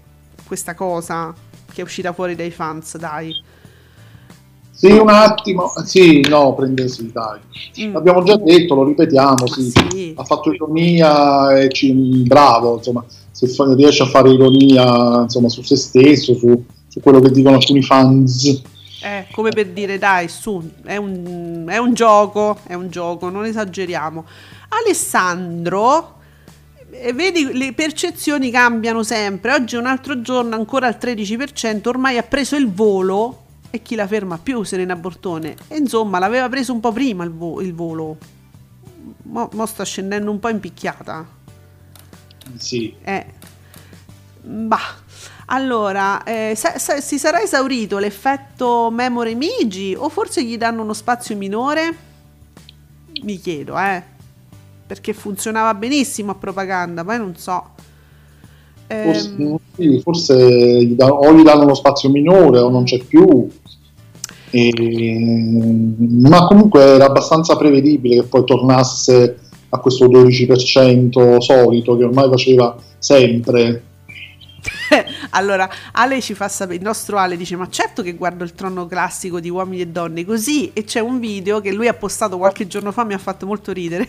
[0.46, 1.34] questa cosa
[1.70, 3.34] che è uscita fuori dai fans, dai.
[4.74, 5.70] Sì, un attimo.
[5.84, 7.38] Sì, no, prende sì, dai.
[7.80, 7.92] Mm.
[7.92, 9.70] L'abbiamo già detto, lo ripetiamo, sì.
[9.70, 10.14] sì.
[10.16, 15.62] Ha fatto ironia e ci, bravo, insomma, se fa- riesce a fare ironia insomma, su
[15.62, 18.62] se stesso, su, su quello che dicono alcuni fans.
[19.04, 23.44] Eh, come per dire, dai, su, è un, è un gioco, è un gioco, non
[23.44, 24.24] esageriamo.
[24.70, 26.14] Alessandro,
[26.90, 29.52] eh, vedi, le percezioni cambiano sempre.
[29.52, 33.41] Oggi è un altro giorno, ancora al 13%, ormai ha preso il volo
[33.74, 35.56] e chi la ferma più, Serena Bortone.
[35.68, 38.18] E insomma, l'aveva preso un po' prima il, vo- il volo.
[39.24, 41.26] Mo, mo sta scendendo un po' in picchiata.
[42.58, 42.94] Sì.
[43.02, 43.26] Eh.
[44.42, 45.00] Bah.
[45.46, 50.92] Allora, eh, sa- sa- si sarà esaurito l'effetto memory Migi o forse gli danno uno
[50.92, 51.96] spazio minore?
[53.22, 54.02] Mi chiedo, eh.
[54.86, 57.70] Perché funzionava benissimo a propaganda, poi non so.
[58.86, 62.98] Forse, Ehm, sì, forse gli da- o gli danno uno spazio minore o non c'è
[62.98, 63.48] più.
[64.54, 69.38] E- ma comunque era abbastanza prevedibile che poi tornasse
[69.70, 73.82] a questo 12% solito che ormai faceva sempre.
[75.30, 78.86] allora, Ale ci fa sapere, il nostro Ale dice, ma certo che guardo il trono
[78.86, 82.66] classico di uomini e donne così, e c'è un video che lui ha postato qualche
[82.66, 84.08] giorno fa, mi ha fatto molto ridere,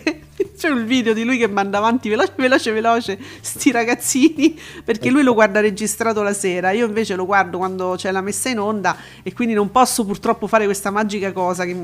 [0.64, 5.22] c'è un video di lui che manda avanti veloce, veloce, veloce, sti ragazzini, perché lui
[5.22, 8.96] lo guarda registrato la sera, io invece lo guardo quando c'è la messa in onda,
[9.22, 11.76] e quindi non posso purtroppo fare questa magica cosa che,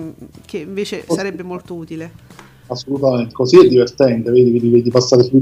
[0.46, 2.10] che invece sarebbe molto utile.
[2.68, 5.36] Assolutamente, così è divertente, vedi, vedi, vedi passare su.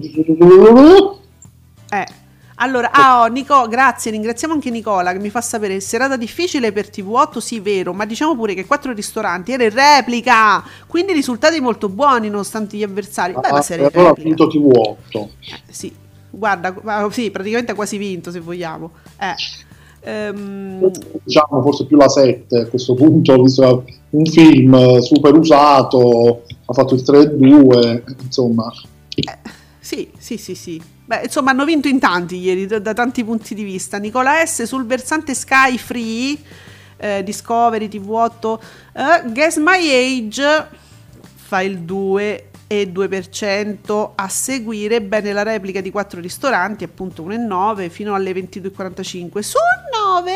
[1.90, 2.06] Eh.
[2.60, 6.88] Allora, ah, oh, Nico, grazie, ringraziamo anche Nicola che mi fa sapere serata difficile per
[6.88, 11.88] TV8, sì, vero, ma diciamo pure che quattro ristoranti era in replica, quindi risultati molto
[11.88, 13.32] buoni nonostante gli avversari.
[13.34, 14.28] Beh, la Ah, serie allora ha replica.
[14.28, 15.28] vinto TV8.
[15.38, 15.94] Eh, sì,
[16.30, 18.90] guarda, ma- sì, praticamente ha quasi vinto se vogliamo.
[19.20, 19.34] Eh.
[20.00, 20.90] Ehm,
[21.22, 26.72] Diciamo forse più la 7 a questo punto, visto un film eh, super usato, ha
[26.72, 28.72] fatto il 3-2, insomma.
[29.78, 30.82] Sì, sì, sì, sì.
[31.08, 33.96] Beh, insomma, hanno vinto in tanti ieri, da, da tanti punti di vista.
[33.96, 36.38] Nicola S sul versante Sky Free,
[36.98, 38.58] eh, Discovery, TV8,
[38.92, 40.66] eh, Guess My Age
[41.34, 47.88] fa il 2 e 2% a seguire bene la replica di quattro ristoranti, appunto 1,9
[47.88, 49.40] fino alle 22,45.
[49.40, 50.32] Sul 9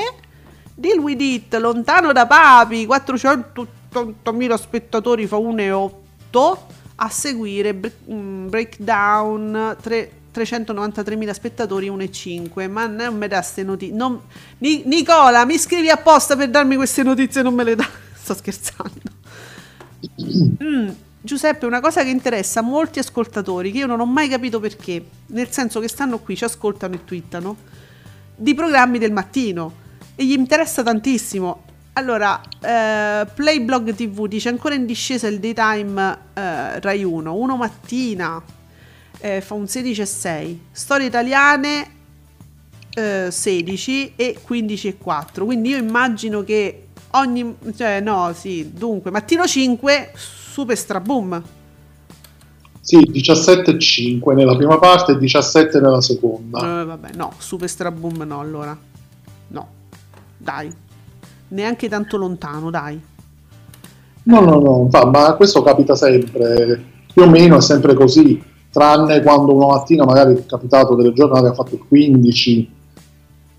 [0.75, 6.59] Deal with it, lontano da Papi, 480.000 spettatori fa 1,8
[6.95, 13.95] a seguire Bre- mm, Breakdown, tre- 393.000 spettatori 1,5 ma non me dà ste notizie
[13.95, 14.21] non...
[14.59, 17.89] Ni- Nicola mi scrivi apposta per darmi queste notizie non me le dà.
[18.15, 19.21] Sto scherzando.
[20.63, 20.89] Mm,
[21.21, 25.51] Giuseppe, una cosa che interessa molti ascoltatori, che io non ho mai capito perché, nel
[25.51, 27.57] senso che stanno qui, ci ascoltano e twittano,
[28.35, 29.73] di programmi del mattino
[30.17, 31.65] e gli interessa tantissimo.
[31.93, 38.43] Allora, eh, Playblog TV dice ancora in discesa il daytime eh, Rai 1, 1 mattina,
[39.23, 41.91] eh, fa un 16,6, storie italiane
[42.95, 49.11] eh, 16 e 15 e 4 quindi io immagino che ogni cioè no sì dunque
[49.11, 51.43] mattino 5 super straboom.
[52.81, 56.59] Sì, 17,5 nella prima parte e 17 nella seconda.
[56.59, 58.77] Eh, vabbè no super straboom no allora.
[59.49, 59.69] No
[60.37, 60.71] dai.
[61.49, 63.01] Neanche tanto lontano dai.
[64.25, 68.41] No, no, no, ma questo capita sempre, più o meno è sempre così,
[68.73, 72.71] tranne quando una mattina magari è capitato delle giornate ha fatto il 15,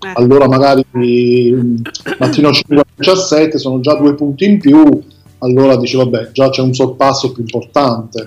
[0.00, 0.12] Eh.
[0.14, 1.76] allora magari mm,
[2.18, 5.02] mattino 5 17 sono già due punti in più,
[5.38, 8.24] allora dici vabbè, già c'è un sorpasso più importante,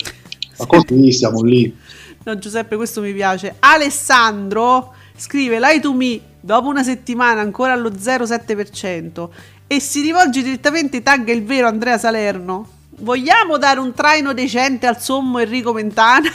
[0.57, 1.75] ma così siamo lì.
[2.23, 3.55] No, Giuseppe, questo mi piace.
[3.59, 9.29] Alessandro scrive Lie to me dopo una settimana ancora allo 0,7%
[9.67, 12.67] e si rivolge direttamente tagga il vero Andrea Salerno.
[12.99, 16.29] Vogliamo dare un traino decente al sommo Enrico Mentana?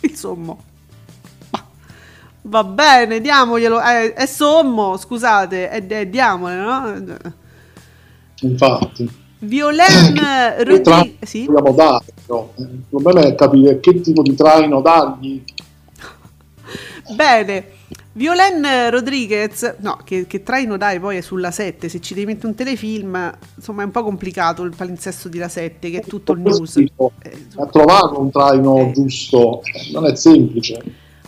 [0.08, 0.62] il sommo.
[1.50, 1.66] Ma-
[2.42, 3.80] Va bene, diamoglielo.
[3.80, 7.32] Eh, è sommo, scusate, è, è- diamole, no?
[8.42, 11.16] Infatti, Violen che Rodriguez.
[11.28, 11.44] Sì?
[11.46, 12.04] vogliamo dare?
[12.26, 12.52] però?
[12.56, 15.42] Eh, Il problema è capire che tipo di traino dargli.
[17.14, 17.64] Bene,
[18.12, 22.48] Violen Rodriguez, no, che, che traino dai poi è sulla 7, se ci devi mettere
[22.48, 26.32] un telefilm, insomma è un po' complicato il palinsesto di la 7, che è tutto
[26.32, 26.76] il news.
[26.76, 26.90] Eh,
[27.56, 28.92] A trovare un traino Eh.
[28.92, 30.82] giusto non è semplice.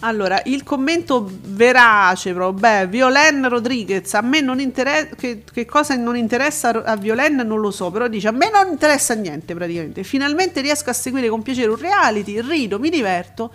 [0.04, 5.94] Allora, il commento verace, proprio, beh, Violen Rodriguez, a me non interessa, che, che cosa
[5.94, 10.02] non interessa a Violen non lo so, però dice, a me non interessa niente praticamente,
[10.02, 13.52] finalmente riesco a seguire con piacere un reality, rido, mi diverto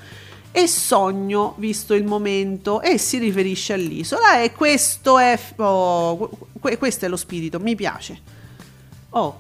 [0.58, 7.06] e sogno, visto il momento, e si riferisce all'isola e questo è, oh, que- questo
[7.06, 8.20] è lo spirito, mi piace.
[9.12, 9.38] Oh,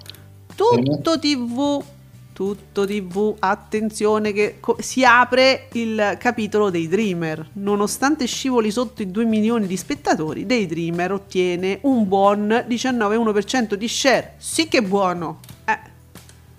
[0.53, 1.84] tutto TV,
[2.34, 7.49] tutto TV, attenzione che co- si apre il capitolo dei Dreamer.
[7.53, 13.88] Nonostante scivoli sotto i 2 milioni di spettatori, dei Dreamer ottiene un buon 19,1% di
[13.88, 14.36] share.
[14.38, 15.39] Sì che buono.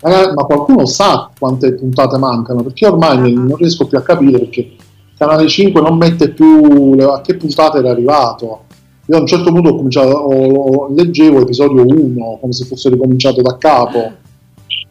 [0.01, 2.63] Eh, ma qualcuno sa quante puntate mancano?
[2.63, 4.75] Perché ormai non riesco più a capire perché
[5.17, 8.63] Canale 5 non mette più le- a che puntata era arrivato.
[9.07, 13.41] Io a un certo punto ho cominciato, ho- leggevo episodio 1 come se fosse ricominciato
[13.41, 14.11] da capo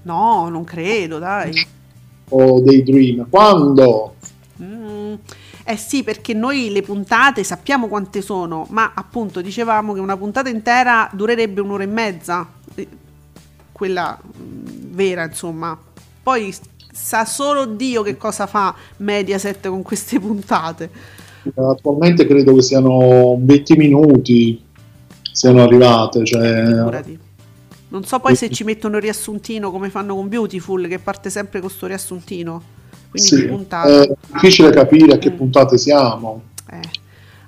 [0.02, 1.52] no, non credo, dai.
[2.30, 3.26] o dei Dream.
[3.30, 4.14] Quando?
[4.62, 5.14] Mm,
[5.64, 10.48] Eh sì, perché noi le puntate sappiamo quante sono, ma appunto dicevamo che una puntata
[10.48, 12.46] intera durerebbe un'ora e mezza,
[13.78, 14.64] quella mm,
[14.94, 15.78] vera insomma.
[16.22, 16.54] Poi
[16.92, 20.90] sa solo Dio che cosa fa Mediaset con queste puntate.
[21.54, 24.62] Attualmente credo che siano 20 minuti
[25.32, 26.24] siano arrivate.
[26.24, 27.18] Cioè, Figurati.
[27.90, 31.60] Non so poi se ci mettono il riassuntino come fanno con Beautiful, che parte sempre
[31.60, 32.62] con sto riassuntino.
[33.08, 34.02] Quindi sì, puntate.
[34.02, 35.36] è difficile capire a che Mm.
[35.36, 36.42] puntate siamo.
[36.70, 36.80] Eh.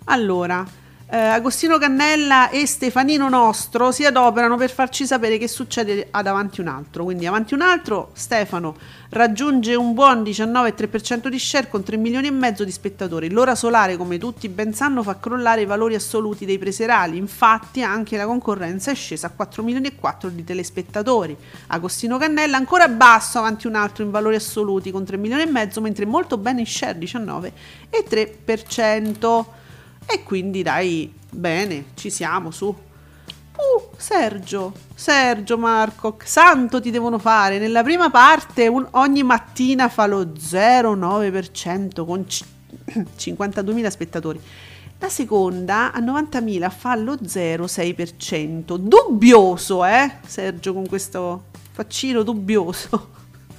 [0.05, 0.67] Allora,
[1.13, 6.61] eh, Agostino Cannella e Stefanino Nostro si adoperano per farci sapere che succede ad Avanti
[6.61, 7.03] un altro.
[7.03, 8.77] Quindi Avanti un altro, Stefano
[9.09, 13.29] raggiunge un buon 19,3% di share con 3 milioni e mezzo di spettatori.
[13.29, 17.17] L'ora solare, come tutti ben sanno, fa crollare i valori assoluti dei preserali.
[17.17, 21.37] Infatti anche la concorrenza è scesa a 4 milioni e 4 di telespettatori.
[21.69, 25.81] Agostino Cannella ancora basso avanti un altro in valori assoluti con 3 milioni e mezzo,
[25.81, 27.53] mentre molto bene in share 19
[30.13, 30.25] e 3%.
[30.25, 32.67] Quindi dai, bene, ci siamo su.
[32.67, 37.59] Uh, Sergio, Sergio Marco, santo ti devono fare.
[37.59, 42.45] Nella prima parte un- ogni mattina fa lo 0,9% con c-
[43.17, 44.41] 52.000 spettatori.
[44.99, 48.77] La seconda a 90.000 fa lo 0,6%.
[48.77, 50.11] Dubbioso, eh?
[50.27, 53.09] Sergio con questo faccino dubbioso.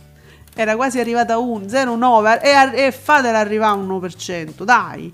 [0.54, 5.12] Era quasi arrivata a un 0,9 e, e fatela arrivare a un 1%, dai.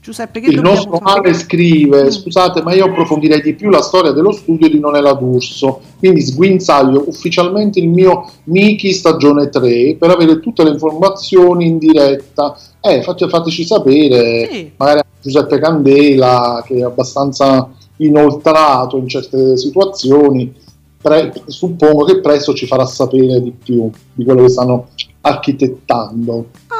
[0.00, 0.98] Giuseppe, che Il nostro?
[1.02, 2.08] Ale scrive: Mm.
[2.08, 5.80] Scusate, ma io approfondirei di più la storia dello studio di Nonella D'Urso.
[5.98, 12.56] Quindi sguinzaglio ufficialmente il mio Miki stagione 3 per avere tutte le informazioni in diretta.
[12.80, 14.70] Eh, fate- fateci sapere, Sì.
[14.76, 20.54] magari Giuseppe Candela, che è abbastanza inoltrato in certe situazioni.
[21.00, 24.88] Pre- suppongo che presto ci farà sapere di più di quello che stanno
[25.20, 26.46] architettando.
[26.68, 26.77] Ah,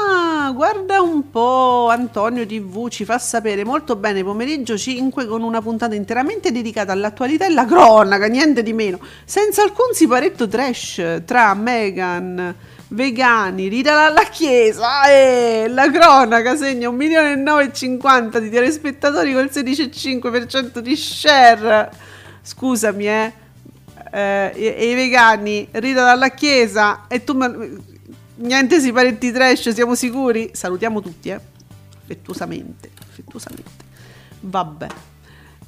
[0.52, 5.94] guarda un po', Antonio TV ci fa sapere molto bene pomeriggio 5 con una puntata
[5.94, 12.54] interamente dedicata all'attualità e la cronaca, niente di meno, senza alcun siparetto trash tra Meghan,
[12.88, 19.50] vegani, Rita alla chiesa e la cronaca segna 1 milione e 950 di telespettatori col
[19.52, 21.90] 16,5% di share.
[22.42, 23.32] Scusami, eh.
[24.10, 27.54] Eh, e, e i vegani, Rita dalla chiesa e tu ma-
[28.38, 30.50] niente siparetti trash, siamo sicuri?
[30.52, 31.40] Salutiamo tutti, eh.
[32.02, 33.84] Affettuosamente, affettuosamente.
[34.40, 34.86] Vabbè.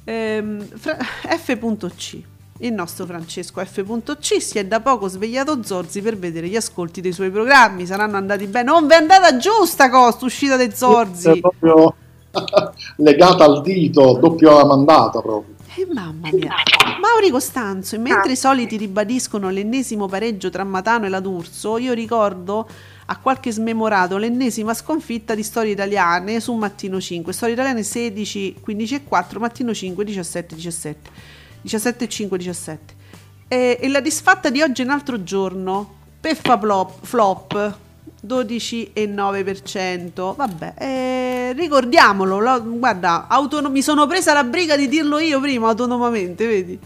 [0.03, 2.21] Ehm, Fra- F.C.
[2.59, 4.39] Il nostro Francesco F.C.
[4.41, 7.85] si è da poco svegliato Zorzi per vedere gli ascolti dei suoi programmi.
[7.85, 8.69] Saranno andati bene.
[8.71, 11.39] Non vi è andata giusta costa uscita dei È Zorzi.
[11.39, 11.95] proprio
[12.97, 15.55] legata al dito, doppio alla mandata proprio.
[15.77, 16.53] Eh, mamma mia.
[16.99, 21.93] Mauri Costanzo, e mentre i soliti ribadiscono l'ennesimo pareggio tra Matano e la D'Urso, io
[21.93, 22.67] ricordo
[23.05, 27.31] a qualche smemorato l'ennesima sconfitta di Storie Italiane su Mattino 5.
[27.31, 31.09] Storie Italiane 16, 15 e 4, Mattino 5, 17, 17.
[31.61, 32.95] 17 e 5, 17.
[33.47, 35.99] E, e la disfatta di oggi è un altro giorno.
[36.19, 37.77] Peffa plop- flop.
[38.25, 40.35] 12,9%.
[40.35, 42.39] Vabbè, eh, ricordiamolo.
[42.39, 46.79] lo- guarda, autono- mi sono presa la briga di dirlo io prima autonomamente, vedi?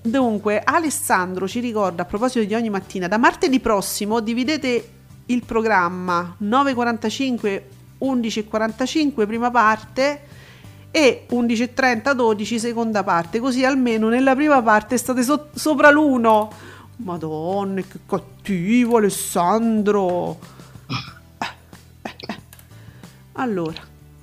[0.00, 4.88] Dunque, Alessandro ci ricorda a proposito di ogni mattina, da martedì prossimo dividete
[5.26, 7.62] il programma 9.45,
[7.98, 10.20] 11.45 prima parte
[10.90, 16.50] e 11.30, 12 seconda parte, così almeno nella prima parte state so- sopra l'uno.
[16.98, 20.38] Madonna, che cattivo Alessandro.
[23.32, 23.80] Allora,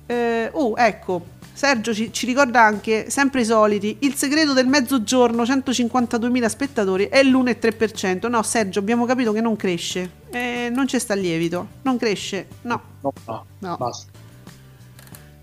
[0.08, 5.42] Eh, oh, ecco, Sergio ci, ci ricorda anche, sempre i soliti, il segreto del mezzogiorno,
[5.42, 8.28] 152.000 spettatori è l'1,3%.
[8.28, 10.10] No, Sergio, abbiamo capito che non cresce.
[10.30, 11.66] Eh, non c'è sta lievito.
[11.82, 12.46] Non cresce.
[12.62, 12.80] No.
[13.00, 13.76] No, no, No.
[13.78, 14.12] basta.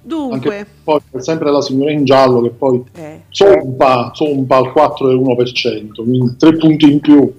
[0.05, 5.93] Dunque, poi c'è sempre la signora in giallo che poi eh, zompa, zompa al 4,1%,
[5.95, 7.33] quindi tre punti in più.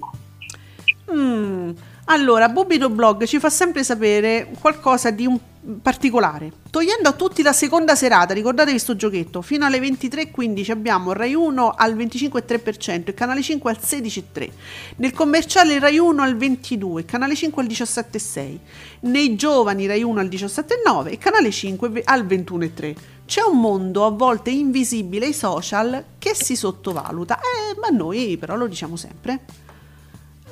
[1.13, 1.69] mm,
[2.05, 5.37] allora, Bobito Blog ci fa sempre sapere qualcosa di un
[5.81, 6.51] particolare.
[6.69, 11.73] Togliendo a tutti la seconda serata, ricordatevi sto giochetto, fino alle 23.15 abbiamo Rai 1
[11.75, 14.49] al 25,3% e Canale 5 al 16,3%.
[14.97, 18.59] Nel commerciale Rai 1 al 22%, Canale 5 al 17,6%.
[19.01, 22.95] Nei giovani Rai 1 al 17,9% e Canale 5 ve- al 21,3%.
[23.25, 28.55] C'è un mondo a volte invisibile ai social che si sottovaluta, eh, ma noi però
[28.55, 29.63] lo diciamo sempre.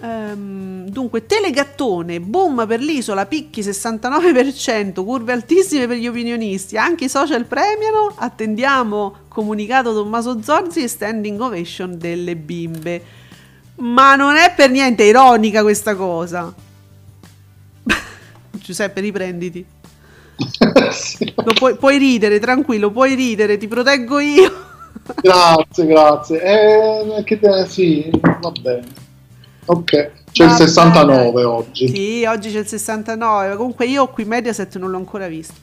[0.03, 7.09] Ehm, dunque, telegattone, boom per l'isola, picchi 69%, curve altissime per gli opinionisti, anche i
[7.09, 13.01] social premiano, attendiamo comunicato Tommaso Zorzi e standing ovation delle bimbe.
[13.75, 16.53] Ma non è per niente ironica questa cosa.
[18.51, 19.65] Giuseppe, riprenditi.
[21.55, 24.51] Puoi, puoi ridere, tranquillo, puoi ridere, ti proteggo io.
[25.21, 26.41] Grazie, grazie.
[26.41, 28.09] Eh, che te- sì,
[28.41, 29.02] va bene.
[29.65, 31.43] Ok, c'è Va il 69 bene.
[31.43, 31.87] oggi.
[31.87, 33.55] Sì, oggi c'è il 69.
[33.55, 35.53] Comunque io qui Mediaset non l'ho ancora visto.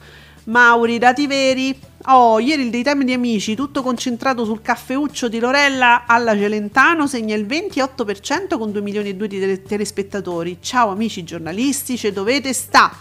[0.45, 1.79] Mauri, dati veri.
[2.05, 7.35] Oh, ieri il daytime di amici, tutto concentrato sul caffeuccio di Lorella alla Celentano, segna
[7.35, 10.57] il 28% con 2 milioni e 2 di tele- telespettatori.
[10.59, 12.91] Ciao amici giornalisti, ci dovete sta.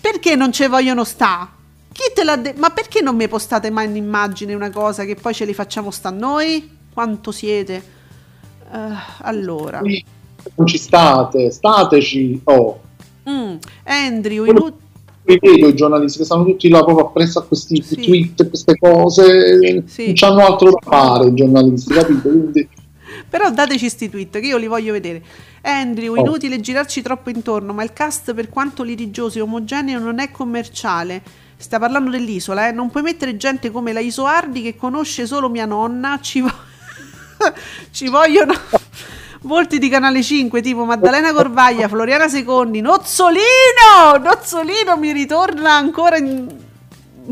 [0.00, 1.50] Perché non ci vogliono sta?
[1.90, 2.60] Chi te l'ha detto?
[2.60, 5.90] Ma perché non mi postate mai in immagine una cosa che poi ce li facciamo
[5.90, 6.70] sta noi?
[6.92, 7.93] Quanto siete?
[8.72, 8.78] Eh,
[9.22, 9.80] allora.
[10.54, 12.40] Non ci state, stateci.
[12.44, 12.80] Oh,
[13.26, 13.54] Mm,
[13.84, 14.74] Andrew, inut-
[15.24, 17.94] vi vedo i giornalisti che stanno tutti là proprio appresso a questi Sì.
[17.96, 19.82] tweet, queste cose.
[19.86, 20.04] Sì.
[20.04, 22.28] Non c'hanno altro da fare i giornalisti, capito?
[22.28, 22.68] Quindi
[23.30, 25.22] però dateci sti tweet che io li voglio vedere.
[25.62, 26.20] Andrew, Oh.
[26.20, 31.22] inutile girarci troppo intorno, ma il cast per quanto litigioso e omogeneo non è commerciale.
[31.56, 32.72] Sta parlando dell'isola, eh?
[32.72, 36.50] Non puoi mettere gente come la Isoardi che conosce solo mia nonna, ci, vo-
[37.90, 38.54] ci vogliono
[39.42, 44.18] volti di Canale 5 tipo Maddalena Corvaglia, Floriana Secondi, Nozzolino!
[44.22, 46.62] Nozzolino mi ritorna ancora in-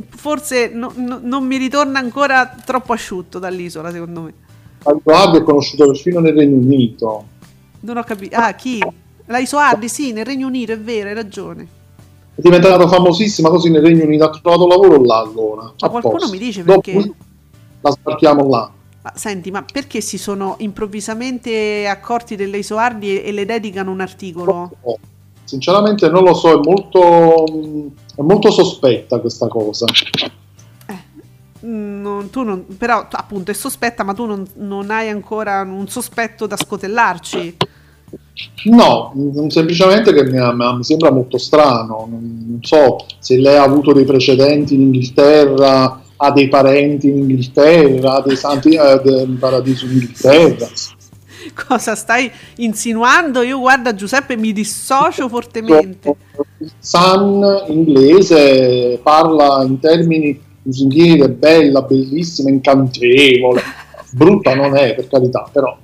[0.09, 4.33] Forse no- no- non mi ritorna ancora troppo asciutto dall'isola, secondo me.
[4.85, 7.25] Aldo è conosciuto perfino nel Regno Unito.
[7.81, 8.37] Non ho capito.
[8.37, 8.83] Ah, chi?
[9.27, 11.67] La Isoardi, sì, nel Regno Unito, è vero, hai ragione.
[12.35, 14.25] È diventata famosissima così nel Regno Unito.
[14.25, 15.73] Ha trovato lavoro là allora.
[15.79, 16.33] Ma qualcuno posto.
[16.33, 17.13] mi dice Dopo perché?
[17.83, 18.71] La sbarchiamo là.
[19.03, 24.01] Ma senti, ma perché si sono improvvisamente accorti delle Isoardi e, e le dedicano un
[24.01, 24.77] articolo?
[24.83, 24.99] Oh,
[25.53, 27.45] Sinceramente non lo so, è molto,
[28.17, 29.85] è molto sospetta questa cosa.
[31.65, 35.87] Mm, non- tu non, però appunto è sospetta, ma tu non, non hai ancora un
[35.89, 37.57] sospetto da scotellarci.
[38.65, 42.09] No, mm, semplicemente che mi, mi sembra molto strano.
[42.11, 48.14] Non so se lei ha avuto dei precedenti in Inghilterra, ha dei parenti in Inghilterra,
[48.14, 50.68] ha dei santi eh, del paradiso in Inghilterra.
[51.66, 53.43] Cosa stai insinuando?
[53.43, 56.14] Io guarda Giuseppe mi dissocio fortemente.
[56.79, 63.61] Sun inglese parla in termini lusinghieri, è bella, bellissima, incantevole.
[64.12, 65.77] Brutta non è, per carità, però.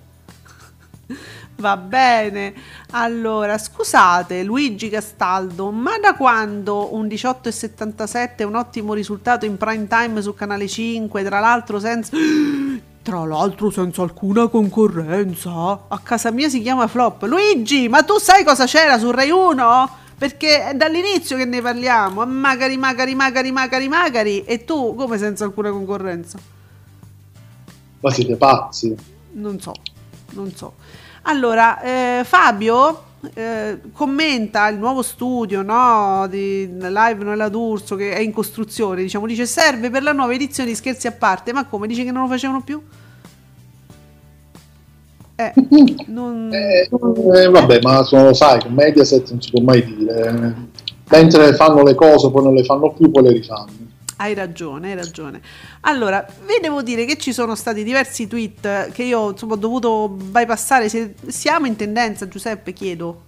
[1.61, 2.55] Va bene.
[2.93, 9.89] Allora, scusate, Luigi Castaldo, ma da quando un 18,77 è un ottimo risultato in prime
[9.89, 12.17] time su Canale 5, tra l'altro senza...
[13.09, 15.87] Tra l'altro senza alcuna concorrenza.
[15.89, 17.23] A casa mia si chiama flop.
[17.23, 19.91] Luigi, ma tu sai cosa c'era su Rai 1?
[20.19, 22.27] Perché è dall'inizio che ne parliamo.
[22.27, 24.45] Magari, magari, magari, magari, magari.
[24.45, 26.39] E tu come senza alcuna concorrenza?
[28.01, 28.95] Ma siete pazzi.
[29.33, 29.73] Non so,
[30.33, 30.75] non so.
[31.29, 33.03] Allora, eh, Fabio
[33.35, 39.27] eh, commenta il nuovo studio no, di Live Noella D'Urso che è in costruzione, diciamo,
[39.27, 41.87] dice serve per la nuova edizione di Scherzi a parte, ma come?
[41.87, 42.81] Dice che non lo facevano più?
[45.37, 45.53] Eh,
[46.09, 46.51] non...
[46.51, 46.89] Eh,
[47.35, 50.55] eh, vabbè, ma sono, sai, con Mediaset non si può mai dire.
[51.11, 53.88] Mentre fanno le cose, poi non le fanno più, poi le rifanno.
[54.21, 55.41] Hai ragione, hai ragione.
[55.83, 60.09] Allora, vi devo dire che ci sono stati diversi tweet che io insomma, ho dovuto
[60.09, 60.89] bypassare.
[60.89, 63.27] Se siamo in tendenza, Giuseppe, chiedo.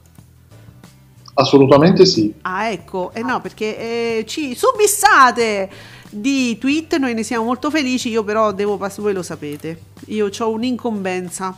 [1.34, 2.34] Assolutamente sì.
[2.42, 5.70] Ah, ecco, eh no, perché eh, ci subissate
[6.10, 10.28] di tweet, noi ne siamo molto felici, io però devo passare, voi lo sapete, io
[10.36, 11.56] ho un'incombenza.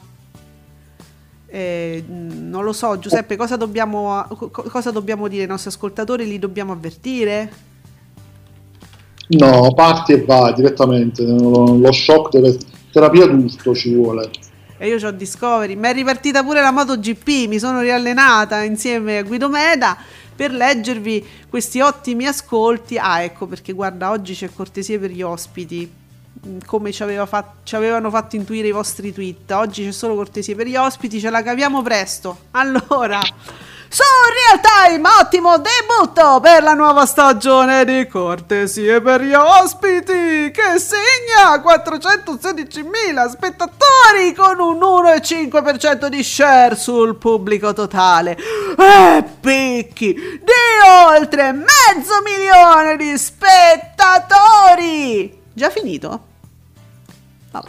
[1.46, 6.26] Eh, non lo so, Giuseppe, cosa dobbiamo, co- cosa dobbiamo dire ai nostri ascoltatori?
[6.26, 7.70] Li dobbiamo avvertire?
[9.28, 11.22] No, parti e vai direttamente.
[11.24, 12.58] Lo, shock deve.
[12.92, 14.28] Terapia d'urto ci vuole.
[14.76, 15.76] E io ho Discovery.
[15.76, 17.48] Mi è ripartita pure la MotoGP.
[17.48, 19.96] Mi sono riallenata insieme a Guido Meda
[20.34, 22.98] per leggervi questi ottimi ascolti.
[22.98, 25.90] Ah, ecco perché guarda, oggi c'è cortesia per gli ospiti.
[26.46, 29.50] Mm, Come ci, aveva fat- ci avevano fatto intuire i vostri tweet.
[29.52, 31.18] Oggi c'è solo cortesia per gli ospiti.
[31.18, 32.36] Ce la caviamo presto.
[32.50, 33.20] Allora.
[33.94, 40.78] Su Real Time, ottimo debutto per la nuova stagione di Cortesie per gli ospiti che
[40.78, 48.38] segna 416.000 spettatori con un 1,5% di share sul pubblico totale
[48.78, 50.52] e picchi di
[51.10, 53.78] oltre mezzo milione di spettatori.
[55.52, 56.30] Già finito?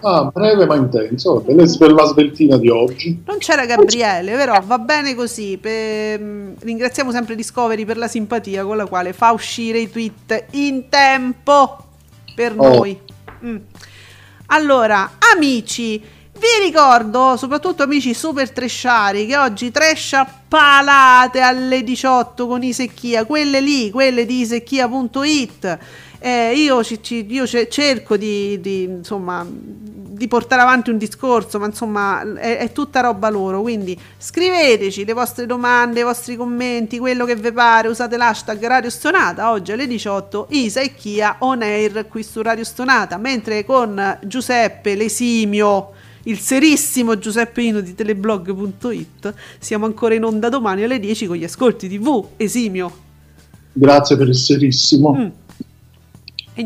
[0.01, 1.41] Ah, breve ma intenso.
[1.41, 1.63] Bella
[1.93, 3.21] la sveltina di oggi.
[3.25, 5.57] Non c'era Gabriele, però va bene così.
[5.57, 10.87] Per- Ringraziamo sempre Discovery per la simpatia con la quale fa uscire i tweet in
[10.89, 11.77] tempo
[12.33, 12.75] per Oh.
[12.77, 12.97] noi.
[13.45, 13.57] Mm.
[14.47, 22.63] Allora, amici, vi ricordo, soprattutto amici super tresciari, che oggi trescia palate alle 18 con
[22.63, 25.77] Isecchia, quelle lì, quelle di isecchia.it.
[26.25, 31.59] Eh, io ci- ci- io ce- cerco di, di, insomma, di portare avanti un discorso,
[31.59, 33.61] ma insomma è, è tutta roba loro.
[33.61, 37.89] Quindi scriveteci le vostre domande, i vostri commenti, quello che vi pare.
[37.89, 39.51] Usate l'hashtag Radio Stonata.
[39.51, 43.17] Oggi alle 18 Isa e Chia on air qui su Radio Stonata.
[43.17, 45.91] Mentre con Giuseppe Lesimio,
[46.23, 51.43] il serissimo Giuseppe Ino di teleblog.it, siamo ancora in onda domani alle 10 con gli
[51.43, 52.25] ascolti TV.
[52.37, 53.01] Esimio.
[53.73, 55.13] Grazie per il serissimo.
[55.13, 55.27] Mm.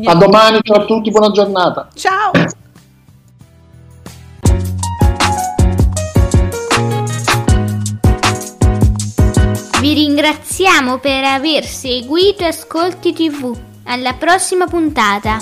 [0.04, 1.88] A domani, ciao a tutti, buona giornata.
[1.94, 2.30] Ciao.
[9.80, 13.56] Vi ringraziamo per aver seguito Ascolti TV.
[13.84, 15.38] Alla prossima puntata.